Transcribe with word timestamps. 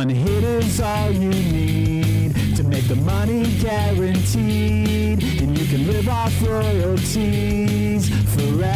One 0.00 0.08
hit 0.08 0.44
is 0.44 0.80
all 0.80 1.10
you 1.10 1.28
need 1.28 2.56
to 2.56 2.62
make 2.62 2.88
the 2.88 2.96
money 2.96 3.44
guaranteed. 3.60 5.22
And 5.42 5.58
you 5.58 5.66
can 5.66 5.86
live 5.86 6.08
off 6.08 6.32
royalties 6.40 8.08
forever. 8.34 8.70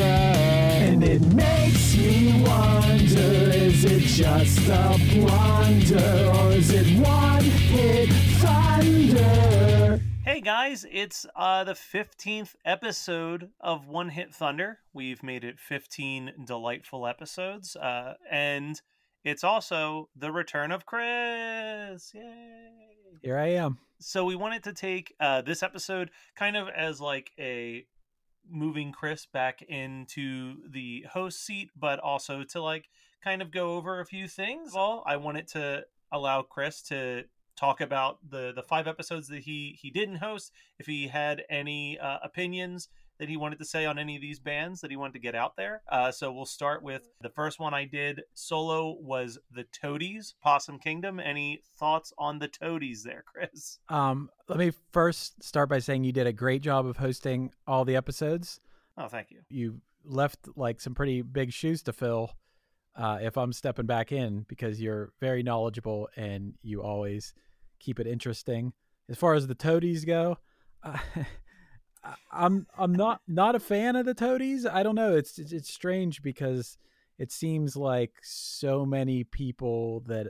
And 0.00 1.04
it 1.04 1.20
makes 1.34 1.98
me 1.98 2.42
wonder 2.46 3.52
is 3.52 3.84
it 3.84 4.00
just 4.00 4.66
a 4.68 4.98
blunder 5.12 6.32
or 6.34 6.52
is 6.52 6.70
it 6.70 6.86
one 7.06 7.44
hit 7.44 8.08
thunder? 8.40 10.00
Hey 10.24 10.40
guys, 10.40 10.86
it's 10.90 11.26
uh, 11.36 11.64
the 11.64 11.74
15th 11.74 12.54
episode 12.64 13.50
of 13.60 13.86
One 13.86 14.08
Hit 14.08 14.34
Thunder. 14.34 14.78
We've 14.94 15.22
made 15.22 15.44
it 15.44 15.60
15 15.60 16.46
delightful 16.46 17.06
episodes. 17.06 17.76
Uh, 17.76 18.14
and 18.30 18.80
it's 19.24 19.42
also 19.42 20.08
the 20.14 20.30
return 20.30 20.70
of 20.70 20.86
Chris. 20.86 22.12
Yay! 22.14 22.84
Here 23.22 23.38
I 23.38 23.48
am. 23.48 23.78
So 23.98 24.24
we 24.24 24.36
wanted 24.36 24.62
to 24.64 24.72
take 24.72 25.14
uh, 25.18 25.40
this 25.40 25.62
episode 25.62 26.10
kind 26.36 26.56
of 26.56 26.68
as 26.68 27.00
like 27.00 27.30
a 27.38 27.86
moving 28.50 28.92
Chris 28.92 29.26
back 29.26 29.62
into 29.62 30.56
the 30.68 31.06
host 31.10 31.44
seat, 31.44 31.70
but 31.74 31.98
also 32.00 32.44
to 32.44 32.62
like 32.62 32.88
kind 33.22 33.40
of 33.40 33.50
go 33.50 33.76
over 33.76 34.00
a 34.00 34.06
few 34.06 34.28
things. 34.28 34.74
Well, 34.74 35.02
I 35.06 35.16
wanted 35.16 35.48
to 35.48 35.86
allow 36.12 36.42
Chris 36.42 36.82
to 36.82 37.24
talk 37.56 37.80
about 37.80 38.18
the 38.28 38.52
the 38.54 38.62
five 38.62 38.86
episodes 38.86 39.28
that 39.28 39.40
he 39.40 39.78
he 39.80 39.90
didn't 39.90 40.16
host 40.16 40.52
if 40.78 40.86
he 40.86 41.08
had 41.08 41.44
any 41.48 41.98
uh, 41.98 42.18
opinions 42.22 42.88
that 43.18 43.28
he 43.28 43.36
wanted 43.36 43.58
to 43.58 43.64
say 43.64 43.84
on 43.86 43.98
any 43.98 44.16
of 44.16 44.22
these 44.22 44.38
bands 44.40 44.80
that 44.80 44.90
he 44.90 44.96
wanted 44.96 45.12
to 45.12 45.18
get 45.18 45.34
out 45.34 45.56
there 45.56 45.82
uh, 45.90 46.10
so 46.10 46.32
we'll 46.32 46.44
start 46.44 46.82
with 46.82 47.02
the 47.20 47.28
first 47.30 47.58
one 47.60 47.72
i 47.74 47.84
did 47.84 48.22
solo 48.34 48.96
was 49.00 49.38
the 49.50 49.64
toadies 49.64 50.34
possum 50.42 50.78
kingdom 50.78 51.20
any 51.20 51.60
thoughts 51.78 52.12
on 52.18 52.38
the 52.38 52.48
toadies 52.48 53.02
there 53.02 53.24
chris 53.32 53.78
Um, 53.88 54.30
let 54.48 54.58
me 54.58 54.72
first 54.92 55.42
start 55.42 55.68
by 55.68 55.78
saying 55.78 56.04
you 56.04 56.12
did 56.12 56.26
a 56.26 56.32
great 56.32 56.62
job 56.62 56.86
of 56.86 56.96
hosting 56.96 57.52
all 57.66 57.84
the 57.84 57.96
episodes. 57.96 58.60
oh 58.98 59.08
thank 59.08 59.30
you 59.30 59.40
You 59.48 59.80
left 60.04 60.38
like 60.56 60.80
some 60.80 60.94
pretty 60.94 61.22
big 61.22 61.52
shoes 61.52 61.82
to 61.84 61.92
fill. 61.92 62.32
Uh, 62.96 63.18
if 63.22 63.36
I'm 63.36 63.52
stepping 63.52 63.86
back 63.86 64.12
in, 64.12 64.44
because 64.48 64.80
you're 64.80 65.12
very 65.18 65.42
knowledgeable 65.42 66.08
and 66.14 66.54
you 66.62 66.82
always 66.82 67.32
keep 67.80 67.98
it 67.98 68.06
interesting. 68.06 68.72
As 69.08 69.16
far 69.16 69.34
as 69.34 69.46
the 69.46 69.54
toadies 69.54 70.04
go, 70.04 70.36
uh, 70.84 70.98
I'm 72.30 72.66
I'm 72.76 72.92
not 72.92 73.20
not 73.26 73.54
a 73.54 73.60
fan 73.60 73.96
of 73.96 74.06
the 74.06 74.14
toadies. 74.14 74.66
I 74.66 74.82
don't 74.82 74.94
know. 74.94 75.16
It's, 75.16 75.38
it's 75.38 75.52
it's 75.52 75.72
strange 75.72 76.22
because 76.22 76.76
it 77.18 77.32
seems 77.32 77.76
like 77.76 78.12
so 78.22 78.84
many 78.84 79.24
people 79.24 80.00
that 80.06 80.28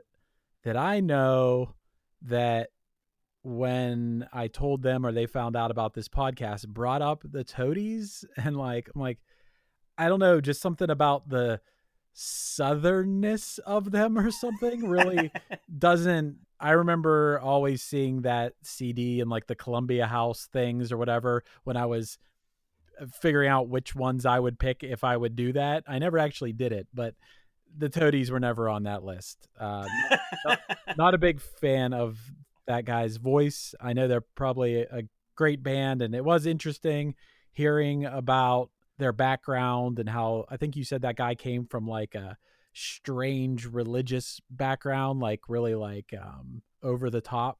that 0.64 0.76
I 0.76 1.00
know 1.00 1.74
that 2.22 2.70
when 3.42 4.26
I 4.32 4.48
told 4.48 4.82
them 4.82 5.04
or 5.04 5.12
they 5.12 5.26
found 5.26 5.56
out 5.56 5.70
about 5.70 5.94
this 5.94 6.08
podcast 6.08 6.68
brought 6.68 7.02
up 7.02 7.22
the 7.24 7.44
toadies 7.44 8.24
and 8.36 8.56
like 8.56 8.90
I'm 8.94 9.00
like 9.00 9.18
I 9.96 10.08
don't 10.08 10.20
know, 10.20 10.40
just 10.40 10.60
something 10.60 10.90
about 10.90 11.28
the 11.28 11.60
southernness 12.16 13.58
of 13.60 13.90
them 13.90 14.18
or 14.18 14.30
something 14.30 14.88
really 14.88 15.30
doesn't 15.78 16.38
I 16.60 16.72
remember 16.72 17.40
always 17.40 17.82
seeing 17.82 18.22
that 18.22 18.54
CD 18.62 19.20
and 19.20 19.30
like 19.30 19.46
the 19.46 19.54
Columbia 19.54 20.06
House 20.06 20.48
things 20.52 20.92
or 20.92 20.96
whatever 20.96 21.42
when 21.64 21.76
I 21.76 21.86
was 21.86 22.18
uh, 23.00 23.06
figuring 23.06 23.48
out 23.48 23.68
which 23.68 23.94
ones 23.94 24.24
I 24.24 24.38
would 24.38 24.58
pick 24.58 24.82
if 24.82 25.04
I 25.04 25.16
would 25.16 25.36
do 25.36 25.52
that. 25.52 25.84
I 25.86 25.98
never 25.98 26.18
actually 26.18 26.52
did 26.52 26.72
it, 26.72 26.86
but 26.94 27.14
the 27.76 27.88
Toadies 27.88 28.30
were 28.30 28.40
never 28.40 28.68
on 28.68 28.84
that 28.84 29.04
list. 29.04 29.48
Uh, 29.58 29.86
not, 30.44 30.60
not 30.96 31.14
a 31.14 31.18
big 31.18 31.40
fan 31.40 31.92
of 31.92 32.18
that 32.66 32.84
guy's 32.84 33.16
voice. 33.16 33.74
I 33.80 33.92
know 33.92 34.08
they're 34.08 34.20
probably 34.20 34.82
a 34.82 35.02
great 35.34 35.62
band, 35.62 36.02
and 36.02 36.14
it 36.14 36.24
was 36.24 36.46
interesting 36.46 37.14
hearing 37.52 38.04
about 38.04 38.70
their 38.98 39.12
background 39.12 39.98
and 39.98 40.08
how 40.08 40.44
I 40.48 40.56
think 40.56 40.76
you 40.76 40.84
said 40.84 41.02
that 41.02 41.16
guy 41.16 41.34
came 41.34 41.66
from 41.66 41.86
like 41.86 42.14
a 42.14 42.36
strange 42.74 43.66
religious 43.66 44.40
background, 44.50 45.20
like 45.20 45.40
really 45.48 45.74
like 45.74 46.12
um, 46.20 46.62
over 46.82 47.08
the 47.10 47.20
top. 47.20 47.58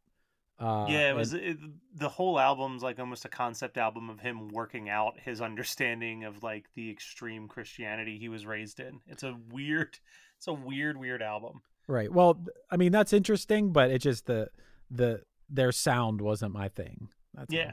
Uh, 0.58 0.86
yeah 0.88 1.06
it 1.06 1.08
and- 1.10 1.18
was 1.18 1.34
it, 1.34 1.56
the 1.96 2.08
whole 2.08 2.38
album's 2.38 2.80
like 2.82 3.00
almost 3.00 3.24
a 3.24 3.28
concept 3.28 3.76
album 3.76 4.08
of 4.08 4.20
him 4.20 4.48
working 4.48 4.88
out 4.88 5.14
his 5.18 5.40
understanding 5.40 6.22
of 6.22 6.44
like 6.44 6.66
the 6.76 6.88
extreme 6.88 7.48
christianity 7.48 8.18
he 8.20 8.28
was 8.28 8.46
raised 8.46 8.78
in 8.78 9.00
it's 9.08 9.24
a 9.24 9.36
weird 9.50 9.98
it's 10.36 10.46
a 10.46 10.52
weird 10.52 10.96
weird 10.96 11.20
album 11.22 11.60
Right. 11.88 12.10
Well, 12.10 12.40
I 12.70 12.76
mean 12.76 12.92
that's 12.92 13.12
interesting, 13.12 13.72
but 13.72 13.90
it 13.90 13.98
just 13.98 14.26
the 14.26 14.48
the 14.90 15.22
their 15.50 15.72
sound 15.72 16.20
wasn't 16.20 16.54
my 16.54 16.68
thing. 16.68 17.08
That's 17.34 17.52
yeah 17.52 17.72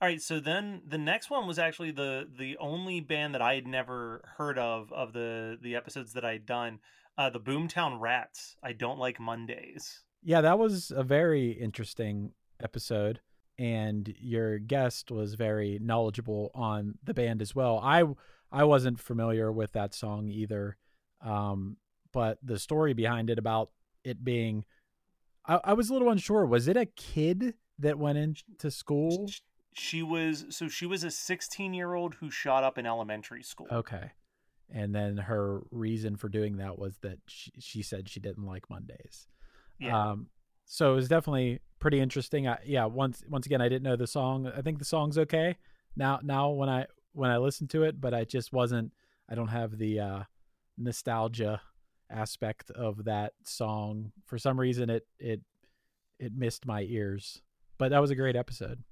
right 0.00 0.20
so 0.20 0.40
then 0.40 0.82
the 0.86 0.98
next 0.98 1.30
one 1.30 1.46
was 1.46 1.58
actually 1.58 1.90
the 1.90 2.28
the 2.38 2.56
only 2.58 3.00
band 3.00 3.34
that 3.34 3.42
i 3.42 3.54
had 3.54 3.66
never 3.66 4.22
heard 4.36 4.58
of 4.58 4.92
of 4.92 5.12
the 5.12 5.58
the 5.62 5.74
episodes 5.76 6.12
that 6.12 6.24
i'd 6.24 6.46
done 6.46 6.78
uh 7.18 7.30
the 7.30 7.40
boomtown 7.40 8.00
rats 8.00 8.56
i 8.62 8.72
don't 8.72 8.98
like 8.98 9.18
mondays 9.20 10.02
Yeah, 10.22 10.40
that 10.40 10.58
was 10.58 10.90
a 10.90 11.02
very 11.02 11.50
interesting 11.50 12.32
episode 12.62 13.20
and 13.58 14.12
your 14.18 14.58
guest 14.58 15.10
was 15.10 15.34
very 15.34 15.78
knowledgeable 15.80 16.50
on 16.54 16.98
the 17.04 17.14
band 17.14 17.40
as 17.42 17.54
well. 17.54 17.78
I 17.82 18.02
I 18.50 18.64
wasn't 18.64 18.98
familiar 18.98 19.52
with 19.52 19.72
that 19.72 19.94
song 19.94 20.28
either. 20.28 20.76
Um 21.20 21.76
but 22.12 22.38
the 22.42 22.58
story 22.58 22.94
behind 22.94 23.28
it 23.30 23.38
about 23.38 23.70
it 24.02 24.24
being 24.24 24.64
I, 25.46 25.60
I 25.62 25.72
was 25.74 25.90
a 25.90 25.92
little 25.92 26.10
unsure. 26.10 26.46
Was 26.46 26.68
it 26.68 26.76
a 26.76 26.86
kid 26.86 27.54
that 27.78 27.98
went 27.98 28.18
into 28.18 28.70
school? 28.70 29.28
Sh- 29.74 29.80
she 29.80 30.02
was 30.02 30.46
so 30.50 30.68
she 30.68 30.86
was 30.86 31.04
a 31.04 31.10
16 31.10 31.74
year 31.74 31.94
old 31.94 32.14
who 32.14 32.30
shot 32.30 32.64
up 32.64 32.78
in 32.78 32.86
elementary 32.86 33.42
school 33.42 33.66
Okay. 33.70 34.12
And 34.72 34.94
then 34.94 35.18
her 35.18 35.60
reason 35.70 36.16
for 36.16 36.28
doing 36.30 36.56
that 36.56 36.78
was 36.78 36.96
that 37.02 37.18
she, 37.28 37.52
she 37.58 37.82
said 37.82 38.08
she 38.08 38.18
didn't 38.18 38.46
like 38.46 38.70
Mondays. 38.70 39.28
yeah 39.78 40.10
Um, 40.10 40.28
so 40.64 40.92
it 40.92 40.96
was 40.96 41.08
definitely 41.08 41.60
pretty 41.78 42.00
interesting. 42.00 42.48
I, 42.48 42.58
yeah, 42.64 42.86
once 42.86 43.22
once 43.28 43.44
again, 43.44 43.60
I 43.60 43.68
didn't 43.68 43.82
know 43.82 43.96
the 43.96 44.06
song. 44.06 44.50
I 44.56 44.62
think 44.62 44.78
the 44.78 44.84
song's 44.86 45.18
okay 45.18 45.58
now. 45.96 46.20
Now 46.22 46.48
when 46.50 46.70
I 46.70 46.86
when 47.12 47.30
I 47.30 47.36
listen 47.36 47.68
to 47.68 47.82
it, 47.82 48.00
but 48.00 48.14
I 48.14 48.24
just 48.24 48.52
wasn't. 48.52 48.92
I 49.28 49.34
don't 49.34 49.48
have 49.48 49.76
the 49.78 50.00
uh, 50.00 50.22
nostalgia 50.78 51.60
aspect 52.10 52.70
of 52.70 53.04
that 53.04 53.32
song. 53.44 54.12
For 54.24 54.38
some 54.38 54.58
reason, 54.58 54.88
it 54.90 55.06
it 55.18 55.42
it 56.18 56.32
missed 56.34 56.64
my 56.66 56.82
ears. 56.82 57.42
but 57.76 57.90
that 57.90 58.00
was 58.00 58.10
a 58.10 58.14
great 58.16 58.36
episode. 58.36 58.82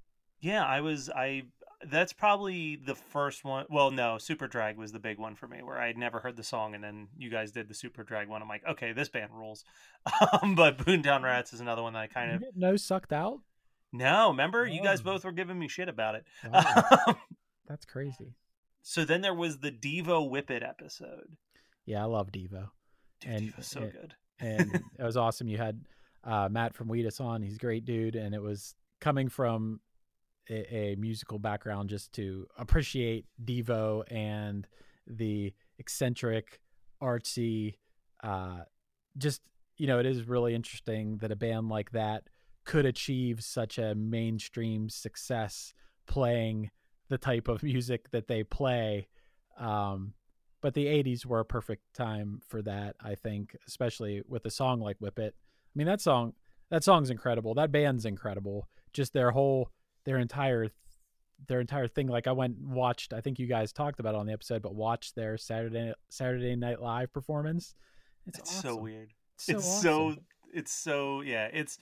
Yeah, 0.43 0.63
I 0.65 0.81
was 0.81 1.09
I 1.09 1.43
that's 1.85 2.13
probably 2.13 2.75
the 2.77 2.95
first 2.95 3.43
one. 3.43 3.65
Well, 3.69 3.91
no, 3.91 4.15
Superdrag 4.19 4.77
was 4.77 4.91
the 4.91 4.99
big 4.99 5.17
one 5.19 5.35
for 5.35 5.47
me, 5.47 5.61
where 5.63 5.77
I 5.77 5.87
had 5.87 5.97
never 5.97 6.19
heard 6.19 6.37
the 6.37 6.43
song, 6.43 6.75
and 6.75 6.83
then 6.83 7.07
you 7.17 7.29
guys 7.29 7.51
did 7.51 7.67
the 7.67 7.73
Superdrag 7.73 8.27
one. 8.27 8.41
I'm 8.41 8.47
like, 8.47 8.63
okay, 8.69 8.93
this 8.93 9.09
band 9.09 9.31
rules. 9.33 9.63
Um, 10.41 10.55
but 10.55 10.77
Boomtown 10.77 11.23
Rats 11.23 11.53
is 11.53 11.59
another 11.61 11.81
one 11.81 11.93
that 11.93 11.99
I 11.99 12.07
kind 12.07 12.31
of 12.35 12.43
no 12.55 12.75
sucked 12.75 13.13
out. 13.13 13.39
no. 13.93 14.29
Remember, 14.31 14.65
you 14.67 14.81
guys 14.83 14.99
Oh. 15.01 15.05
both 15.05 15.23
were 15.25 15.31
giving 15.31 15.57
me 15.57 15.67
shit 15.67 15.87
about 15.89 16.15
it. 16.15 16.25
Wow, 16.51 17.15
that's 17.67 17.85
crazy. 17.85 18.35
so 18.81 19.05
then 19.05 19.21
there 19.21 19.33
was 19.33 19.59
the 19.59 19.71
Devo 19.71 20.29
Whip 20.29 20.51
It 20.51 20.61
episode. 20.63 21.37
Yeah, 21.85 22.01
I 22.01 22.05
love 22.05 22.31
Devo, 22.31 22.69
Dude, 23.21 23.31
And- 23.31 23.53
Devo's 23.53 23.67
so 23.67 23.81
and- 23.81 23.91
good. 23.93 24.13
and 24.39 24.75
it 24.99 25.03
was 25.03 25.15
awesome. 25.17 25.47
You 25.47 25.57
had 25.57 25.81
uh, 26.25 26.49
Matt 26.51 26.75
from 26.75 26.87
Wheatus 26.89 27.19
on. 27.21 27.41
He's 27.41 27.55
a 27.55 27.59
great 27.59 27.85
dude, 27.85 28.15
and 28.15 28.33
it 28.35 28.41
was 28.41 28.75
coming 29.01 29.29
from 29.29 29.79
a, 30.49 30.75
a 30.75 30.95
musical 30.95 31.39
background 31.39 31.89
just 31.89 32.13
to 32.13 32.47
appreciate 32.57 33.25
Devo 33.43 34.03
and 34.11 34.67
the 35.07 35.53
eccentric, 35.79 36.59
artsy. 37.01 37.75
Uh, 38.23 38.61
just 39.17 39.41
you 39.77 39.87
know, 39.87 39.99
it 39.99 40.05
is 40.05 40.27
really 40.27 40.53
interesting 40.53 41.17
that 41.17 41.31
a 41.31 41.35
band 41.35 41.69
like 41.69 41.91
that 41.91 42.23
could 42.63 42.85
achieve 42.85 43.43
such 43.43 43.77
a 43.77 43.95
mainstream 43.95 44.89
success 44.89 45.73
playing 46.05 46.69
the 47.09 47.17
type 47.17 47.47
of 47.47 47.63
music 47.63 48.09
that 48.11 48.27
they 48.27 48.43
play. 48.43 49.07
Um, 49.57 50.13
but 50.61 50.73
the 50.73 50.85
80s 50.85 51.25
were 51.25 51.41
a 51.41 51.45
perfect 51.45 51.93
time 51.93 52.39
for 52.47 52.61
that, 52.61 52.95
I 53.03 53.15
think, 53.15 53.55
especially 53.67 54.21
with 54.27 54.45
a 54.45 54.49
song 54.49 54.79
like 54.79 54.97
Whip 54.99 55.19
It. 55.19 55.35
I 55.35 55.73
mean, 55.75 55.87
that 55.87 55.99
song, 55.99 56.33
that 56.69 56.83
song's 56.83 57.09
incredible. 57.09 57.53
That 57.53 57.71
band's 57.71 58.05
incredible. 58.05 58.69
Just 58.93 59.11
their 59.11 59.31
whole, 59.31 59.71
their 60.05 60.17
entire, 60.17 60.67
their 61.47 61.59
entire 61.59 61.87
thing. 61.87 62.07
Like 62.07 62.27
I 62.27 62.31
went 62.31 62.57
and 62.57 62.71
watched, 62.71 63.13
I 63.13 63.21
think 63.21 63.39
you 63.39 63.47
guys 63.47 63.71
talked 63.71 63.99
about 63.99 64.15
it 64.15 64.17
on 64.17 64.25
the 64.25 64.33
episode, 64.33 64.61
but 64.61 64.75
watched 64.75 65.15
their 65.15 65.37
Saturday 65.37 65.93
Saturday 66.09 66.55
Night 66.55 66.81
Live 66.81 67.11
performance. 67.13 67.75
It's, 68.25 68.39
It's 68.39 68.61
so 68.61 68.75
weird. 68.75 69.13
It's 69.35 69.45
so, 69.45 69.57
it's 69.57 69.67
awesome. 69.67 69.81
so 69.81 70.15
it's 70.55 70.71
so 70.71 71.21
yeah 71.21 71.49
it's 71.51 71.79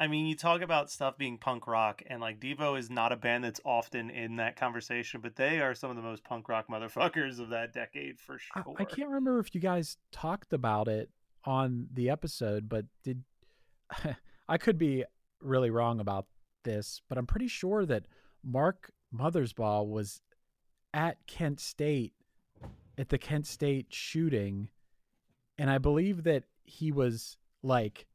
i 0.00 0.06
mean 0.06 0.24
you 0.24 0.34
talk 0.34 0.62
about 0.62 0.90
stuff 0.90 1.18
being 1.18 1.36
punk 1.36 1.66
rock 1.66 2.02
and 2.06 2.18
like 2.18 2.40
devo 2.40 2.78
is 2.78 2.88
not 2.88 3.12
a 3.12 3.16
band 3.16 3.44
that's 3.44 3.60
often 3.66 4.08
in 4.08 4.36
that 4.36 4.56
conversation 4.56 5.20
but 5.20 5.36
they 5.36 5.60
are 5.60 5.74
some 5.74 5.90
of 5.90 5.96
the 5.96 6.02
most 6.02 6.24
punk 6.24 6.48
rock 6.48 6.66
motherfuckers 6.68 7.38
of 7.38 7.50
that 7.50 7.74
decade 7.74 8.18
for 8.18 8.36
I, 8.54 8.62
sure 8.62 8.76
I 8.78 8.84
can't 8.84 9.10
remember 9.10 9.38
if 9.40 9.54
you 9.54 9.60
guys 9.60 9.98
talked 10.10 10.54
about 10.54 10.88
it 10.88 11.10
on 11.44 11.88
the 11.92 12.10
episode, 12.10 12.68
but 12.68 12.86
did 13.02 13.22
I 14.48 14.58
could 14.58 14.78
be 14.78 15.04
really 15.40 15.70
wrong 15.70 16.00
about 16.00 16.26
this, 16.64 17.00
but 17.08 17.18
I'm 17.18 17.26
pretty 17.26 17.48
sure 17.48 17.86
that 17.86 18.06
Mark 18.42 18.90
Mothersbaugh 19.14 19.86
was 19.86 20.20
at 20.92 21.26
Kent 21.26 21.60
State 21.60 22.12
at 22.96 23.08
the 23.08 23.18
Kent 23.18 23.46
State 23.46 23.86
shooting, 23.90 24.68
and 25.58 25.70
I 25.70 25.78
believe 25.78 26.24
that 26.24 26.44
he 26.64 26.92
was 26.92 27.36
like 27.62 28.06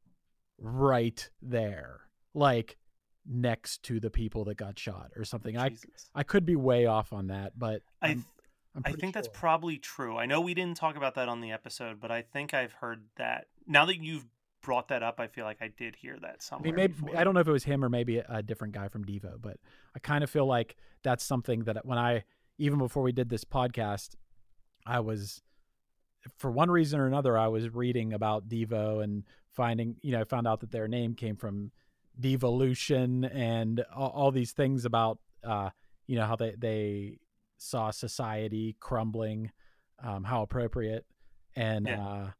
right 0.57 1.29
there, 1.41 2.01
like 2.33 2.77
next 3.25 3.83
to 3.83 3.99
the 3.99 4.09
people 4.09 4.45
that 4.45 4.57
got 4.57 4.79
shot 4.79 5.11
or 5.15 5.23
something. 5.23 5.57
I 5.57 5.69
Jesus. 5.69 6.09
I 6.15 6.23
could 6.23 6.45
be 6.45 6.55
way 6.55 6.85
off 6.85 7.13
on 7.13 7.27
that, 7.27 7.57
but 7.57 7.81
I 8.01 8.09
I'm, 8.09 8.25
I'm 8.75 8.83
I 8.85 8.91
think 8.93 9.13
that's 9.13 9.29
probably 9.31 9.77
true. 9.77 10.17
I 10.17 10.25
know 10.25 10.41
we 10.41 10.53
didn't 10.53 10.77
talk 10.77 10.95
about 10.95 11.15
that 11.15 11.29
on 11.29 11.41
the 11.41 11.51
episode, 11.51 11.99
but 11.99 12.11
I 12.11 12.21
think 12.21 12.53
I've 12.53 12.73
heard 12.73 13.03
that. 13.17 13.47
Now 13.67 13.85
that 13.85 14.01
you've 14.01 14.25
brought 14.61 14.87
that 14.89 15.03
up, 15.03 15.19
I 15.19 15.27
feel 15.27 15.45
like 15.45 15.57
I 15.61 15.69
did 15.77 15.95
hear 15.95 16.17
that 16.21 16.29
I 16.29 16.35
somewhere. 16.39 16.65
mean, 16.71 16.75
maybe 16.75 16.93
before. 16.93 17.17
I 17.17 17.23
don't 17.23 17.33
know 17.33 17.39
if 17.39 17.47
it 17.47 17.51
was 17.51 17.63
him 17.63 17.83
or 17.83 17.89
maybe 17.89 18.17
a, 18.17 18.25
a 18.29 18.43
different 18.43 18.73
guy 18.73 18.87
from 18.87 19.05
Devo, 19.05 19.41
but 19.41 19.57
I 19.95 19.99
kind 19.99 20.23
of 20.23 20.29
feel 20.29 20.45
like 20.45 20.75
that's 21.03 21.23
something 21.23 21.63
that 21.65 21.85
when 21.85 21.97
I 21.97 22.23
even 22.57 22.77
before 22.79 23.03
we 23.03 23.11
did 23.11 23.29
this 23.29 23.43
podcast, 23.45 24.15
I 24.85 24.99
was 24.99 25.41
for 26.37 26.51
one 26.51 26.69
reason 26.69 26.99
or 26.99 27.07
another 27.07 27.37
I 27.37 27.47
was 27.47 27.73
reading 27.73 28.11
about 28.13 28.49
Devo 28.49 29.01
and 29.03 29.23
finding 29.53 29.95
you 30.01 30.11
know 30.11 30.21
I 30.21 30.23
found 30.25 30.47
out 30.47 30.59
that 30.61 30.71
their 30.71 30.87
name 30.87 31.15
came 31.15 31.35
from 31.37 31.71
devolution 32.19 33.23
and 33.25 33.83
all, 33.95 34.09
all 34.09 34.31
these 34.31 34.51
things 34.51 34.85
about 34.85 35.19
uh, 35.43 35.69
you 36.07 36.17
know 36.17 36.25
how 36.25 36.35
they 36.35 36.55
they 36.57 37.17
saw 37.57 37.91
society 37.91 38.75
crumbling, 38.79 39.51
um, 40.03 40.23
how 40.23 40.41
appropriate, 40.41 41.05
and 41.55 41.87
Yeah. 41.87 42.01
uh, 42.07 42.31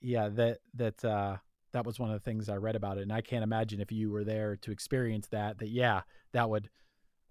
yeah 0.00 0.28
that 0.30 0.58
that 0.74 1.04
uh, 1.04 1.36
that 1.72 1.86
was 1.86 1.98
one 1.98 2.10
of 2.10 2.14
the 2.14 2.24
things 2.24 2.48
I 2.48 2.56
read 2.56 2.76
about 2.76 2.98
it, 2.98 3.02
and 3.02 3.12
I 3.12 3.20
can't 3.20 3.44
imagine 3.44 3.80
if 3.80 3.92
you 3.92 4.10
were 4.10 4.24
there 4.24 4.56
to 4.56 4.72
experience 4.72 5.28
that. 5.28 5.58
That 5.58 5.68
yeah, 5.68 6.02
that 6.32 6.48
would 6.50 6.68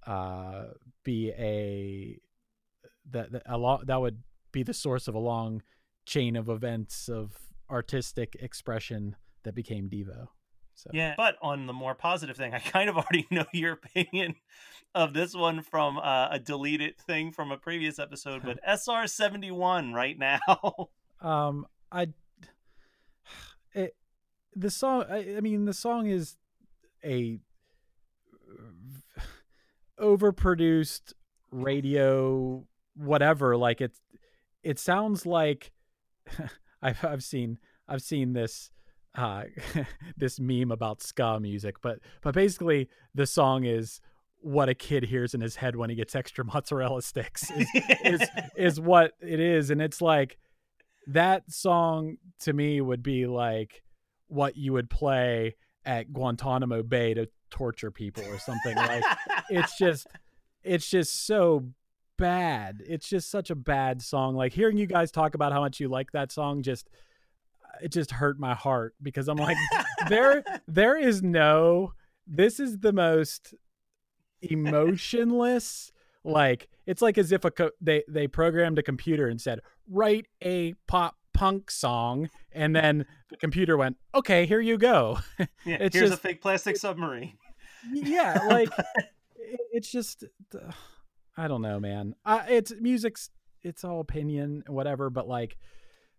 uh, 0.06 0.66
be 1.04 1.30
a 1.32 2.20
that 3.12 3.32
that 3.32 3.44
a 3.46 3.58
lot 3.58 3.88
that 3.88 4.00
would 4.00 4.24
be 4.52 4.64
the 4.64 4.74
source 4.74 5.08
of 5.08 5.16
a 5.16 5.20
long 5.20 5.62
chain 6.06 6.36
of 6.36 6.50
events 6.50 7.08
of 7.08 7.38
artistic 7.70 8.36
expression 8.40 9.16
that 9.44 9.56
became 9.56 9.90
Devo. 9.90 10.28
So 10.76 10.90
Yeah, 10.94 11.14
but 11.18 11.36
on 11.42 11.68
the 11.68 11.74
more 11.74 11.94
positive 11.94 12.38
thing, 12.38 12.54
I 12.56 12.60
kind 12.60 12.90
of 12.90 12.98
already 12.98 13.28
know 13.30 13.46
your 13.54 13.74
opinion 13.74 14.36
of 14.96 15.14
this 15.14 15.36
one 15.36 15.62
from 15.62 15.98
uh, 15.98 16.30
a 16.32 16.40
deleted 16.40 16.98
thing 16.98 17.32
from 17.32 17.52
a 17.52 17.58
previous 17.58 18.00
episode. 18.00 18.42
But 18.44 18.60
SR 18.68 19.08
seventy 19.08 19.52
one 19.52 19.94
right 19.94 20.18
now. 20.18 20.40
um, 21.22 21.68
I 21.92 22.08
it 23.74 23.96
the 24.60 24.70
song. 24.70 25.06
I, 25.10 25.36
I 25.38 25.42
mean, 25.42 25.66
the 25.66 25.74
song 25.74 26.08
is 26.08 26.38
a 27.04 27.40
overproduced 30.00 31.14
radio 31.52 32.64
whatever 32.96 33.58
like 33.58 33.82
it's 33.82 34.02
it 34.64 34.80
sounds 34.80 35.26
like 35.26 35.72
I've 36.82 37.04
I've 37.04 37.24
seen 37.24 37.58
I've 37.88 38.02
seen 38.02 38.34
this 38.34 38.72
uh 39.16 39.44
this 40.18 40.40
meme 40.40 40.72
about 40.72 41.02
ska 41.02 41.40
music 41.40 41.82
but 41.82 42.00
but 42.22 42.34
basically 42.34 42.88
the 43.14 43.26
song 43.26 43.66
is 43.66 44.00
what 44.42 44.70
a 44.70 44.74
kid 44.74 45.04
hears 45.04 45.34
in 45.34 45.42
his 45.42 45.58
head 45.58 45.76
when 45.76 45.90
he 45.90 45.96
gets 45.96 46.16
extra 46.16 46.46
mozzarella 46.46 47.02
sticks 47.02 47.52
is, 47.52 47.68
is 48.06 48.22
is 48.56 48.80
what 48.80 49.14
it 49.22 49.40
is 49.40 49.70
and 49.70 49.82
it's 49.82 50.02
like 50.02 50.38
that 51.08 51.52
song 51.52 52.18
to 52.40 52.54
me 52.54 52.80
would 52.80 53.04
be 53.04 53.26
like 53.26 53.82
what 54.30 54.56
you 54.56 54.74
would 54.74 54.90
play 54.90 55.56
at 55.86 56.14
Guantanamo 56.14 56.84
Bay 56.84 57.14
to 57.14 57.30
torture 57.50 57.92
people 57.92 58.24
or 58.26 58.38
something 58.40 58.76
like 58.76 59.04
it's 59.50 59.78
just 59.78 60.08
it's 60.64 60.90
just 60.90 61.26
so 61.26 61.70
bad. 62.18 62.84
It's 62.86 63.08
just 63.08 63.32
such 63.32 63.50
a 63.50 63.56
bad 63.56 64.02
song. 64.02 64.36
Like 64.36 64.54
hearing 64.54 64.78
you 64.78 64.86
guys 64.86 65.12
talk 65.12 65.34
about 65.34 65.52
how 65.52 65.62
much 65.62 65.80
you 65.80 65.88
like 65.88 66.12
that 66.12 66.32
song 66.32 66.62
just 66.62 66.90
uh, 67.64 67.78
it 67.82 67.92
just 67.92 68.12
hurt 68.12 68.40
my 68.40 68.54
heart 68.54 68.94
because 69.02 69.28
i'm 69.28 69.38
like 69.38 69.58
there 70.10 70.44
there 70.68 70.98
is 70.98 71.22
no 71.22 71.94
this 72.26 72.60
is 72.60 72.80
the 72.80 72.94
most 72.94 73.54
emotionless 74.42 75.92
like 76.24 76.68
it's 76.86 77.02
like 77.02 77.18
as 77.18 77.32
if 77.32 77.46
a 77.46 77.52
co- 77.52 77.72
they 77.82 78.04
they 78.08 78.28
programmed 78.28 78.80
a 78.80 78.84
computer 78.84 79.28
and 79.28 79.40
said 79.40 79.60
write 79.88 80.26
a 80.44 80.74
pop 80.88 81.16
punk 81.40 81.72
song 81.72 82.30
and 82.52 82.76
then 82.76 83.06
the 83.30 83.38
computer 83.38 83.78
went 83.78 83.96
okay 84.14 84.46
here 84.46 84.60
you 84.60 84.78
go. 84.78 85.20
Yeah, 85.66 85.78
It's 85.80 85.96
here's 85.96 86.10
just- 86.10 86.20
a 86.20 86.28
fake 86.28 86.42
plastic 86.42 86.76
submarine. 86.78 87.38
yeah 87.94 88.40
like 88.50 88.70
it, 89.38 89.60
it's 89.72 89.90
just 89.92 90.24
uh, 90.54 90.72
i 91.38 91.48
don't 91.48 91.62
know 91.62 91.80
man. 91.80 92.14
I, 92.26 92.50
it's 92.50 92.74
music's 92.80 93.30
it's 93.64 93.84
all 93.84 94.00
opinion 94.02 94.64
whatever 94.68 95.10
but 95.10 95.28
like 95.28 95.58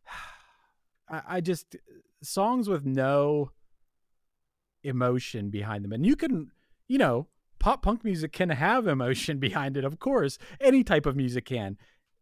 I, 1.08 1.36
I 1.36 1.40
just 1.40 1.76
songs 2.22 2.68
with 2.68 2.84
no 2.86 3.50
emotion 4.82 5.50
behind 5.50 5.84
them 5.84 5.92
and 5.92 6.06
you 6.06 6.16
can 6.16 6.50
you 6.88 6.96
know 6.98 7.26
pop 7.58 7.82
punk 7.82 8.02
music 8.04 8.32
can 8.32 8.48
have 8.48 8.86
emotion 8.86 9.38
behind 9.48 9.76
it 9.76 9.84
of 9.84 9.98
course. 9.98 10.38
Any 10.60 10.82
type 10.82 11.04
of 11.06 11.14
music 11.16 11.44
can 11.44 11.76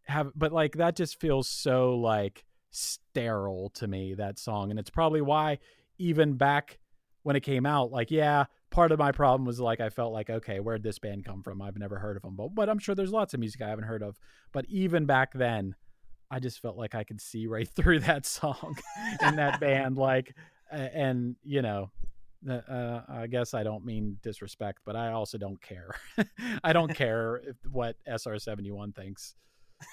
have 0.06 0.32
but 0.34 0.52
like 0.52 0.76
that 0.78 0.96
just 0.96 1.20
feels 1.20 1.48
so 1.48 1.94
like 1.96 2.44
sterile 2.78 3.70
to 3.70 3.86
me 3.86 4.14
that 4.14 4.38
song 4.38 4.70
and 4.70 4.78
it's 4.78 4.90
probably 4.90 5.20
why 5.20 5.58
even 5.98 6.34
back 6.34 6.78
when 7.22 7.36
it 7.36 7.40
came 7.40 7.66
out 7.66 7.90
like 7.90 8.10
yeah 8.10 8.44
part 8.70 8.92
of 8.92 8.98
my 8.98 9.12
problem 9.12 9.46
was 9.46 9.60
like 9.60 9.80
I 9.80 9.90
felt 9.90 10.12
like 10.12 10.30
okay, 10.30 10.60
where'd 10.60 10.82
this 10.82 10.98
band 10.98 11.24
come 11.24 11.42
from? 11.42 11.62
I've 11.62 11.78
never 11.78 11.98
heard 11.98 12.16
of 12.16 12.22
them, 12.22 12.36
but 12.36 12.54
but 12.54 12.68
I'm 12.68 12.78
sure 12.78 12.94
there's 12.94 13.12
lots 13.12 13.34
of 13.34 13.40
music 13.40 13.62
I 13.62 13.68
haven't 13.68 13.84
heard 13.84 14.02
of. 14.02 14.18
But 14.52 14.66
even 14.68 15.06
back 15.06 15.32
then, 15.32 15.74
I 16.30 16.40
just 16.40 16.60
felt 16.60 16.76
like 16.76 16.94
I 16.94 17.04
could 17.04 17.20
see 17.20 17.46
right 17.46 17.68
through 17.76 18.00
that 18.00 18.26
song 18.26 18.76
and 19.20 19.38
that 19.38 19.60
band. 19.60 19.96
Like, 19.96 20.34
and 20.70 21.36
you 21.44 21.62
know, 21.62 21.90
uh, 22.48 23.00
I 23.08 23.26
guess 23.26 23.54
I 23.54 23.62
don't 23.62 23.84
mean 23.84 24.18
disrespect, 24.22 24.80
but 24.84 24.96
I 24.96 25.12
also 25.12 25.38
don't 25.38 25.60
care. 25.60 25.94
I 26.64 26.72
don't 26.72 26.94
care 26.94 27.42
what 27.70 27.96
SR71 28.08 28.94
thinks. 28.94 29.34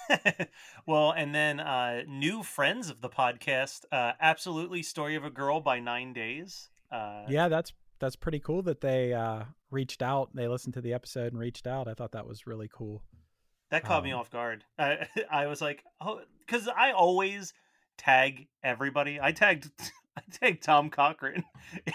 well, 0.86 1.12
and 1.12 1.34
then 1.34 1.60
uh, 1.60 2.04
new 2.08 2.44
friends 2.44 2.90
of 2.90 3.02
the 3.02 3.10
podcast, 3.10 3.86
uh, 3.92 4.14
absolutely 4.20 4.84
story 4.84 5.16
of 5.16 5.24
a 5.24 5.30
girl 5.30 5.60
by 5.62 5.80
nine 5.80 6.14
days. 6.14 6.70
Uh, 6.92 7.24
Yeah, 7.28 7.48
that's 7.48 7.74
that's 8.00 8.16
pretty 8.16 8.40
cool 8.40 8.62
that 8.64 8.82
they 8.82 9.14
uh, 9.14 9.44
reached 9.72 10.02
out. 10.02 10.30
They 10.36 10.48
listened 10.48 10.74
to 10.76 10.82
the 10.82 10.94
episode 10.94 11.32
and 11.32 11.40
reached 11.40 11.66
out. 11.68 11.88
I 11.88 11.94
thought 11.94 12.12
that 12.12 12.28
was 12.28 12.46
really 12.48 12.70
cool. 12.72 13.04
That 13.72 13.84
caught 13.84 14.04
me 14.04 14.12
Um, 14.12 14.20
off 14.20 14.30
guard. 14.30 14.64
I 14.78 15.08
I 15.32 15.48
was 15.48 15.62
like, 15.62 15.84
oh, 16.02 16.22
because 16.40 16.68
I 16.68 16.92
always 16.92 17.54
tag 17.98 18.48
everybody. 18.64 19.20
I 19.22 19.32
tagged 19.32 19.70
I 20.18 20.22
tagged 20.32 20.64
Tom 20.64 20.90
Cochrane 20.90 21.44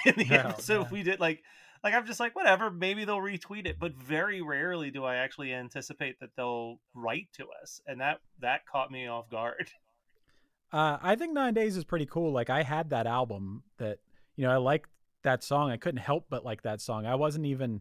in 0.06 0.14
the 0.16 0.26
Oh, 0.32 0.48
episode 0.50 0.82
man. 0.84 0.92
we 0.92 1.02
did. 1.02 1.20
Like, 1.20 1.42
like 1.82 1.94
I'm 1.94 2.06
just 2.06 2.20
like, 2.20 2.36
whatever. 2.36 2.70
Maybe 2.70 3.04
they'll 3.04 3.18
retweet 3.18 3.66
it, 3.66 3.78
but 3.78 3.94
very 3.94 4.42
rarely 4.42 4.90
do 4.90 5.04
I 5.04 5.16
actually 5.16 5.52
anticipate 5.52 6.20
that 6.20 6.30
they'll 6.36 6.78
write 6.94 7.28
to 7.34 7.46
us, 7.62 7.80
and 7.86 8.00
that 8.00 8.20
that 8.40 8.66
caught 8.66 8.90
me 8.90 9.06
off 9.06 9.30
guard. 9.30 9.70
Uh, 10.72 10.98
I 11.02 11.16
think 11.16 11.32
Nine 11.32 11.52
Days 11.52 11.76
is 11.76 11.82
pretty 11.82 12.06
cool. 12.06 12.30
Like 12.30 12.48
I 12.48 12.62
had 12.62 12.90
that 12.90 13.04
album 13.04 13.64
that 13.78 13.98
you 14.36 14.44
know 14.44 14.52
I 14.52 14.58
liked 14.58 14.88
that 15.22 15.42
song. 15.42 15.68
I 15.68 15.76
couldn't 15.76 16.00
help 16.00 16.26
but 16.30 16.44
like 16.44 16.62
that 16.62 16.80
song. 16.80 17.06
I 17.06 17.16
wasn't 17.16 17.46
even, 17.46 17.80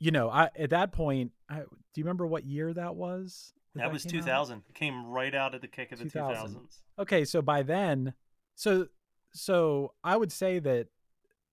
you 0.00 0.10
know, 0.10 0.28
I 0.28 0.50
at 0.58 0.70
that 0.70 0.90
point. 0.90 1.30
I, 1.48 1.60
do 1.60 1.66
you 1.94 2.02
remember 2.02 2.26
what 2.26 2.44
year 2.44 2.74
that 2.74 2.96
was? 2.96 3.52
That 3.76 3.92
was 3.92 4.04
came 4.04 4.16
out? 4.16 4.24
2000. 4.24 4.62
It 4.68 4.74
came 4.74 5.06
right 5.06 5.34
out 5.34 5.54
of 5.54 5.60
the 5.60 5.68
kick 5.68 5.92
of 5.92 6.00
the 6.00 6.06
2000s. 6.06 6.80
Okay, 6.98 7.24
so 7.24 7.40
by 7.40 7.62
then, 7.62 8.14
so 8.56 8.88
so 9.32 9.92
I 10.02 10.16
would 10.16 10.32
say 10.32 10.58
that 10.58 10.88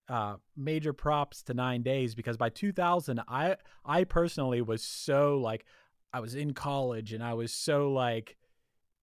uh 0.10 0.36
major 0.56 0.94
props 0.94 1.44
to 1.44 1.54
9 1.54 1.82
days 1.84 2.16
because 2.16 2.38
by 2.38 2.50
2000 2.50 3.22
I 3.28 3.58
I 3.86 4.04
personally 4.04 4.62
was 4.62 4.84
so 4.84 5.38
like 5.38 5.66
I 6.14 6.20
was 6.20 6.36
in 6.36 6.54
college 6.54 7.14
and 7.14 7.24
I 7.24 7.34
was 7.34 7.54
so 7.54 7.92
like 7.92 8.38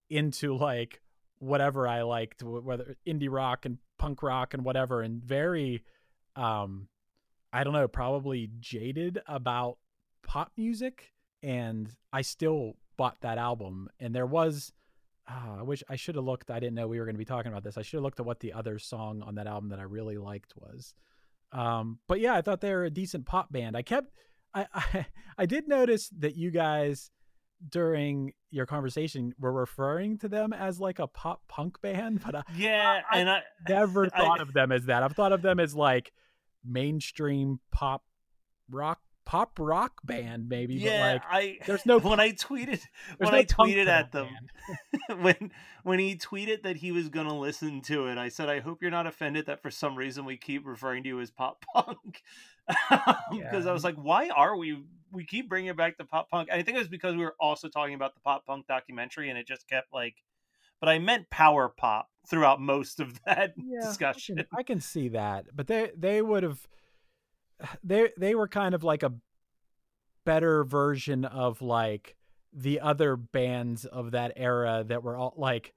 into 0.08 0.56
like 0.56 1.00
whatever 1.38 1.86
I 1.86 2.02
liked 2.02 2.42
whether 2.42 2.96
indie 3.06 3.28
rock 3.30 3.66
and 3.66 3.78
punk 3.98 4.22
rock 4.22 4.54
and 4.54 4.64
whatever 4.64 5.02
and 5.02 5.22
very 5.22 5.84
um 6.36 6.88
I 7.52 7.62
don't 7.62 7.72
know 7.72 7.88
probably 7.88 8.50
jaded 8.60 9.20
about 9.28 9.78
pop 10.26 10.52
music 10.56 11.12
and 11.42 11.94
I 12.12 12.22
still 12.22 12.76
bought 12.96 13.20
that 13.20 13.38
album. 13.38 13.88
And 14.00 14.14
there 14.14 14.26
was 14.26 14.72
Ah, 15.28 15.58
I 15.58 15.62
wish 15.62 15.82
I 15.88 15.96
should 15.96 16.16
have 16.16 16.24
looked. 16.24 16.50
I 16.50 16.60
didn't 16.60 16.74
know 16.74 16.86
we 16.86 16.98
were 16.98 17.06
going 17.06 17.14
to 17.14 17.18
be 17.18 17.24
talking 17.24 17.50
about 17.50 17.64
this. 17.64 17.78
I 17.78 17.82
should 17.82 17.96
have 17.98 18.02
looked 18.04 18.20
at 18.20 18.26
what 18.26 18.40
the 18.40 18.52
other 18.52 18.78
song 18.78 19.22
on 19.22 19.36
that 19.36 19.46
album 19.46 19.70
that 19.70 19.78
I 19.78 19.84
really 19.84 20.18
liked 20.18 20.52
was. 20.56 20.94
Um, 21.52 21.98
but 22.08 22.20
yeah, 22.20 22.34
I 22.34 22.42
thought 22.42 22.60
they 22.60 22.72
were 22.74 22.84
a 22.84 22.90
decent 22.90 23.24
pop 23.26 23.50
band. 23.50 23.76
I 23.76 23.82
kept, 23.82 24.12
I, 24.52 24.66
I, 24.74 25.06
I 25.38 25.46
did 25.46 25.66
notice 25.68 26.10
that 26.18 26.36
you 26.36 26.50
guys 26.50 27.10
during 27.70 28.32
your 28.50 28.66
conversation 28.66 29.32
were 29.38 29.52
referring 29.52 30.18
to 30.18 30.28
them 30.28 30.52
as 30.52 30.78
like 30.80 30.98
a 30.98 31.06
pop 31.06 31.40
punk 31.48 31.80
band, 31.80 32.20
but 32.26 32.34
I 32.34 32.42
Yeah, 32.54 33.00
I- 33.10 33.18
and 33.20 33.30
I 33.30 33.40
never 33.68 34.06
I- 34.06 34.08
thought 34.10 34.40
of 34.40 34.52
them 34.52 34.72
as 34.72 34.84
that. 34.86 35.02
I've 35.02 35.14
thought 35.16 35.32
of 35.32 35.40
them 35.40 35.58
as 35.58 35.74
like 35.74 36.12
mainstream 36.64 37.60
pop 37.72 38.02
rock, 38.70 39.00
pop 39.24 39.58
rock 39.58 40.00
band 40.04 40.48
maybe. 40.48 40.74
yeah, 40.74 41.14
but 41.14 41.14
like 41.14 41.22
I 41.30 41.58
there's 41.66 41.86
no 41.86 41.98
when 42.00 42.20
I 42.20 42.32
tweeted 42.32 42.80
when 43.18 43.32
no 43.32 43.38
I 43.38 43.44
tweeted 43.44 43.86
at 43.86 44.12
them 44.12 44.28
when 45.20 45.50
when 45.82 45.98
he 45.98 46.16
tweeted 46.16 46.62
that 46.62 46.76
he 46.76 46.92
was 46.92 47.08
going 47.08 47.26
to 47.26 47.34
listen 47.34 47.80
to 47.82 48.06
it, 48.06 48.18
I 48.18 48.28
said, 48.28 48.48
"I 48.48 48.60
hope 48.60 48.82
you're 48.82 48.90
not 48.90 49.06
offended 49.06 49.46
that 49.46 49.62
for 49.62 49.70
some 49.70 49.96
reason 49.96 50.24
we 50.24 50.36
keep 50.36 50.66
referring 50.66 51.02
to 51.04 51.08
you 51.08 51.20
as 51.20 51.30
pop 51.30 51.64
punk." 51.74 52.22
Because 52.66 53.22
um, 53.30 53.38
Yeah. 53.38 53.68
I 53.68 53.72
was 53.72 53.84
like, 53.84 53.96
"Why 53.96 54.28
are 54.30 54.56
we? 54.56 54.82
We 55.12 55.24
keep 55.24 55.48
bringing 55.48 55.70
it 55.70 55.76
back 55.76 55.98
to 55.98 56.04
pop 56.04 56.30
punk." 56.30 56.50
I 56.50 56.62
think 56.62 56.76
it 56.76 56.80
was 56.80 56.88
because 56.88 57.14
we 57.14 57.22
were 57.24 57.36
also 57.38 57.68
talking 57.68 57.94
about 57.94 58.14
the 58.14 58.20
pop 58.20 58.46
punk 58.46 58.66
documentary, 58.66 59.28
and 59.30 59.38
it 59.38 59.46
just 59.46 59.68
kept 59.68 59.92
like. 59.92 60.16
But 60.80 60.88
I 60.88 60.98
meant 60.98 61.30
power 61.30 61.72
pop 61.74 62.08
throughout 62.28 62.60
most 62.60 63.00
of 63.00 63.20
that 63.24 63.54
yeah, 63.56 63.80
I 63.82 63.86
discussion. 63.86 64.36
can, 64.36 64.46
I 64.56 64.62
can 64.62 64.80
see 64.80 65.08
that, 65.08 65.46
but 65.54 65.66
they 65.66 65.92
they 65.96 66.20
would 66.22 66.42
have 66.42 66.66
they 67.82 68.10
they 68.18 68.34
were 68.34 68.48
kind 68.48 68.74
of 68.74 68.82
like 68.84 69.02
a 69.02 69.12
better 70.24 70.64
version 70.64 71.24
of 71.24 71.60
like 71.62 72.16
the 72.52 72.80
other 72.80 73.16
bands 73.16 73.84
of 73.84 74.12
that 74.12 74.32
era 74.36 74.84
that 74.86 75.02
were 75.02 75.16
all 75.16 75.34
like 75.36 75.74